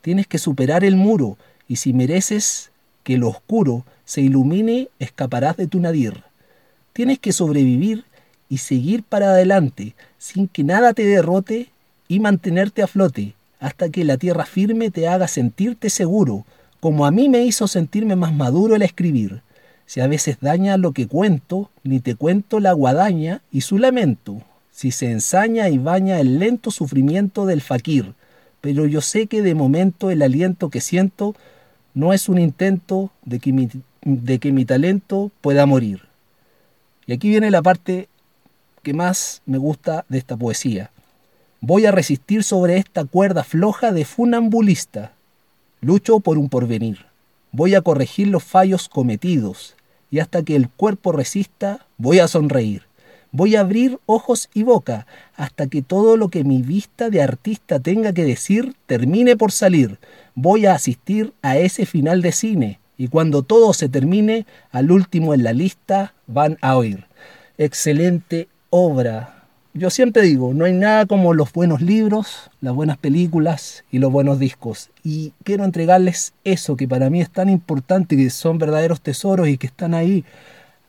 Tienes 0.02 0.28
que 0.28 0.38
superar 0.38 0.84
el 0.84 0.96
muro, 0.96 1.38
y 1.68 1.78
si 1.78 1.94
mereces 1.94 2.72
que 3.04 3.18
lo 3.18 3.30
oscuro 3.30 3.86
se 4.04 4.22
ilumine, 4.22 4.90
escaparás 5.00 5.58
de 5.58 5.68
tu 5.68 5.80
nadir. 5.80 6.24
Tienes 6.94 7.20
que 7.20 7.32
sobrevivir 7.32 8.06
y 8.50 8.60
seguir 8.60 9.04
para 9.04 9.30
adelante, 9.30 9.96
sin 10.18 10.48
que 10.48 10.64
nada 10.64 10.94
te 10.94 11.06
derrote, 11.06 11.70
y 12.08 12.20
mantenerte 12.20 12.84
a 12.84 12.88
flote, 12.88 13.34
hasta 13.60 13.90
que 13.90 14.04
la 14.04 14.18
tierra 14.18 14.46
firme 14.46 14.92
te 14.92 15.08
haga 15.08 15.28
sentirte 15.28 15.90
seguro, 15.90 16.46
como 16.80 17.06
a 17.06 17.12
mí 17.12 17.30
me 17.30 17.44
hizo 17.44 17.68
sentirme 17.68 18.16
más 18.16 18.34
maduro 18.34 18.76
el 18.76 18.84
escribir. 18.84 19.42
Si 19.88 20.02
a 20.02 20.08
veces 20.08 20.38
daña 20.42 20.78
lo 20.78 20.92
que 20.92 21.08
cuento, 21.08 21.70
ni 21.84 22.00
te 22.00 22.16
cuento 22.16 22.60
la 22.60 22.74
guadaña 22.74 23.42
y 23.52 23.62
su 23.62 23.78
lamento, 23.80 24.42
si 24.76 24.92
se 24.92 25.10
ensaña 25.10 25.70
y 25.70 25.78
baña 25.78 26.20
el 26.20 26.38
lento 26.38 26.70
sufrimiento 26.70 27.46
del 27.46 27.62
faquir, 27.62 28.14
pero 28.60 28.86
yo 28.86 29.00
sé 29.00 29.28
que 29.28 29.42
de 29.42 29.56
momento 29.56 30.12
el 30.12 30.22
aliento 30.22 30.70
que 30.70 30.82
siento 30.82 31.34
no 31.94 32.12
es 32.12 32.28
un 32.28 32.40
intento 32.40 33.10
de 33.24 33.40
que 33.40 33.54
mi, 33.54 33.70
de 34.02 34.38
que 34.38 34.52
mi 34.52 34.66
talento 34.66 35.32
pueda 35.40 35.66
morir. 35.66 36.02
Y 37.06 37.14
aquí 37.14 37.30
viene 37.30 37.52
la 37.52 37.62
parte 37.62 38.10
que 38.84 38.94
más 38.94 39.42
me 39.46 39.58
gusta 39.58 40.04
de 40.10 40.18
esta 40.18 40.36
poesía. 40.36 40.92
Voy 41.62 41.86
a 41.86 41.92
resistir 41.92 42.44
sobre 42.44 42.76
esta 42.76 43.06
cuerda 43.06 43.46
floja 43.46 43.94
de 43.94 44.04
funambulista. 44.04 45.14
Lucho 45.80 46.20
por 46.20 46.38
un 46.38 46.50
porvenir. 46.50 47.06
Voy 47.54 47.76
a 47.76 47.82
corregir 47.82 48.28
los 48.28 48.44
fallos 48.44 48.90
cometidos 48.90 49.78
y 50.12 50.20
hasta 50.20 50.44
que 50.44 50.58
el 50.58 50.68
cuerpo 50.68 51.14
resista 51.14 51.86
voy 51.98 52.20
a 52.20 52.28
sonreír. 52.28 52.84
Voy 53.38 53.58
a 53.58 53.60
abrir 53.60 54.00
ojos 54.06 54.50
y 54.54 54.64
boca 54.64 55.08
hasta 55.36 55.68
que 55.68 55.82
todo 55.82 56.16
lo 56.16 56.30
que 56.30 56.46
mi 56.46 56.62
vista 56.62 57.10
de 57.10 57.22
artista 57.22 57.82
tenga 57.82 58.14
que 58.14 58.24
decir 58.24 58.78
termine 58.86 59.36
por 59.36 59.52
salir. 59.52 60.00
Voy 60.36 60.68
a 60.68 60.74
asistir 60.74 61.34
a 61.42 61.58
ese 61.58 61.86
final 61.86 62.22
de 62.22 62.32
cine 62.32 62.80
y 62.98 63.10
cuando 63.10 63.42
todo 63.44 63.74
se 63.74 63.90
termine, 63.90 64.46
al 64.72 64.90
último 64.90 65.34
en 65.34 65.44
la 65.44 65.52
lista 65.52 66.14
van 66.28 66.58
a 66.62 66.78
oír. 66.78 67.08
Excelente 67.58 68.48
obra, 68.70 69.36
yo 69.74 69.90
siempre 69.90 70.22
digo, 70.22 70.54
no 70.54 70.64
hay 70.64 70.72
nada 70.72 71.06
como 71.06 71.34
los 71.34 71.52
buenos 71.52 71.82
libros, 71.82 72.50
las 72.62 72.74
buenas 72.74 72.98
películas 72.98 73.84
y 73.92 74.00
los 74.00 74.10
buenos 74.10 74.40
discos. 74.40 74.92
Y 75.04 75.34
quiero 75.44 75.66
entregarles 75.66 76.34
eso 76.46 76.78
que 76.78 76.88
para 76.88 77.10
mí 77.10 77.20
es 77.20 77.30
tan 77.30 77.50
importante, 77.50 78.16
que 78.16 78.30
son 78.30 78.58
verdaderos 78.58 79.02
tesoros 79.02 79.50
y 79.50 79.58
que 79.58 79.68
están 79.68 79.94
ahí 79.94 80.24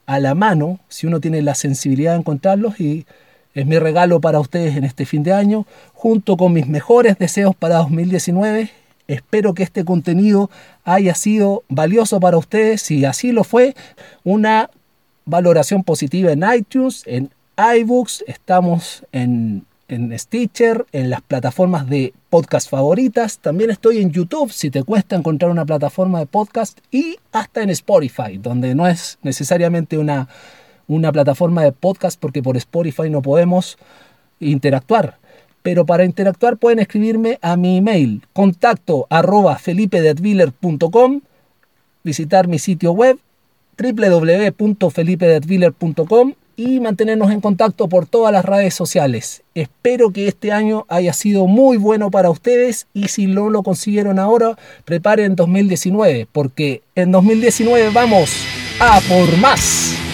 a 0.07 0.21
la 0.21 0.35
mano, 0.35 0.81
si 0.89 1.07
uno 1.07 1.21
tiene 1.21 1.43
la 1.43 1.55
sensibilidad 1.55 2.13
de 2.13 2.19
encontrarlos. 2.19 2.81
Y 2.81 3.07
es 3.55 3.67
mi 3.67 3.79
regalo 3.79 4.21
para 4.21 4.41
ustedes 4.41 4.77
en 4.77 4.85
este 4.85 5.07
fin 5.07 5.23
de 5.23 5.33
año, 5.33 5.67
junto 5.93 6.37
con 6.37 6.53
mis 6.53 6.67
mejores 6.67 7.19
deseos 7.19 7.55
para 7.55 7.77
2019. 7.77 8.71
Espero 9.09 9.55
que 9.55 9.63
este 9.63 9.85
contenido 9.85 10.51
haya 10.85 11.15
sido 11.15 11.63
valioso 11.69 12.19
para 12.21 12.39
ustedes. 12.39 12.83
Si 12.83 13.05
así 13.05 13.33
lo 13.33 13.45
fue, 13.45 13.75
una 14.25 14.71
valoración 15.25 15.85
positiva 15.85 16.33
en 16.33 16.45
iTunes, 16.57 17.03
en 17.07 17.31
iBooks, 17.57 18.25
estamos 18.27 19.05
en, 19.13 19.65
en 19.89 20.17
Stitcher, 20.19 20.87
en 20.93 21.11
las 21.11 21.21
plataformas 21.23 21.89
de 21.89 22.13
podcast 22.31 22.69
favoritas. 22.69 23.39
También 23.39 23.71
estoy 23.71 23.99
en 23.99 24.11
YouTube 24.11 24.51
si 24.53 24.71
te 24.71 24.83
cuesta 24.83 25.15
encontrar 25.17 25.51
una 25.51 25.65
plataforma 25.65 26.19
de 26.19 26.27
podcast 26.27 26.79
y 26.91 27.17
hasta 27.33 27.63
en 27.63 27.71
Spotify, 27.71 28.37
donde 28.39 28.75
no 28.75 28.87
es 28.89 29.19
necesariamente 29.23 29.97
una, 29.99 30.29
una 30.89 31.13
plataforma 31.13 31.63
de 31.63 31.73
podcast 31.73 32.21
porque 32.21 32.43
por 32.43 32.57
Spotify 32.57 33.09
no 33.11 33.23
podemos 33.23 33.79
interactuar. 34.41 35.19
Pero 35.63 35.87
para 35.87 36.05
interactuar 36.05 36.59
pueden 36.59 36.79
escribirme 36.79 37.39
a 37.43 37.57
mi 37.57 37.79
email 37.79 38.23
contacto 38.33 39.09
arroba 39.11 39.59
visitar 42.05 42.47
mi 42.47 42.61
sitio 42.61 42.93
web 42.93 43.19
www.felipedetwiller.com 43.77 46.35
y 46.57 46.81
mantenernos 46.81 47.31
en 47.31 47.41
contacto 47.41 47.89
por 47.89 48.07
todas 48.07 48.33
las 48.33 48.45
redes 48.45 48.75
sociales. 48.75 49.43
Espero 49.55 50.11
que 50.11 50.29
este 50.29 50.53
año 50.53 50.87
haya 50.89 51.13
sido 51.13 51.47
muy 51.47 51.77
bueno 51.77 52.11
para 52.11 52.31
ustedes 52.31 52.87
y 52.95 53.09
si 53.09 53.27
no 53.27 53.51
lo 53.51 53.63
consiguieron 53.63 54.19
ahora, 54.19 54.57
preparen 54.85 55.37
2019 55.37 56.27
porque 56.33 56.83
en 56.95 57.13
2019 57.13 57.91
vamos 57.93 58.31
a 58.81 59.01
por 59.09 59.37
más. 59.39 60.06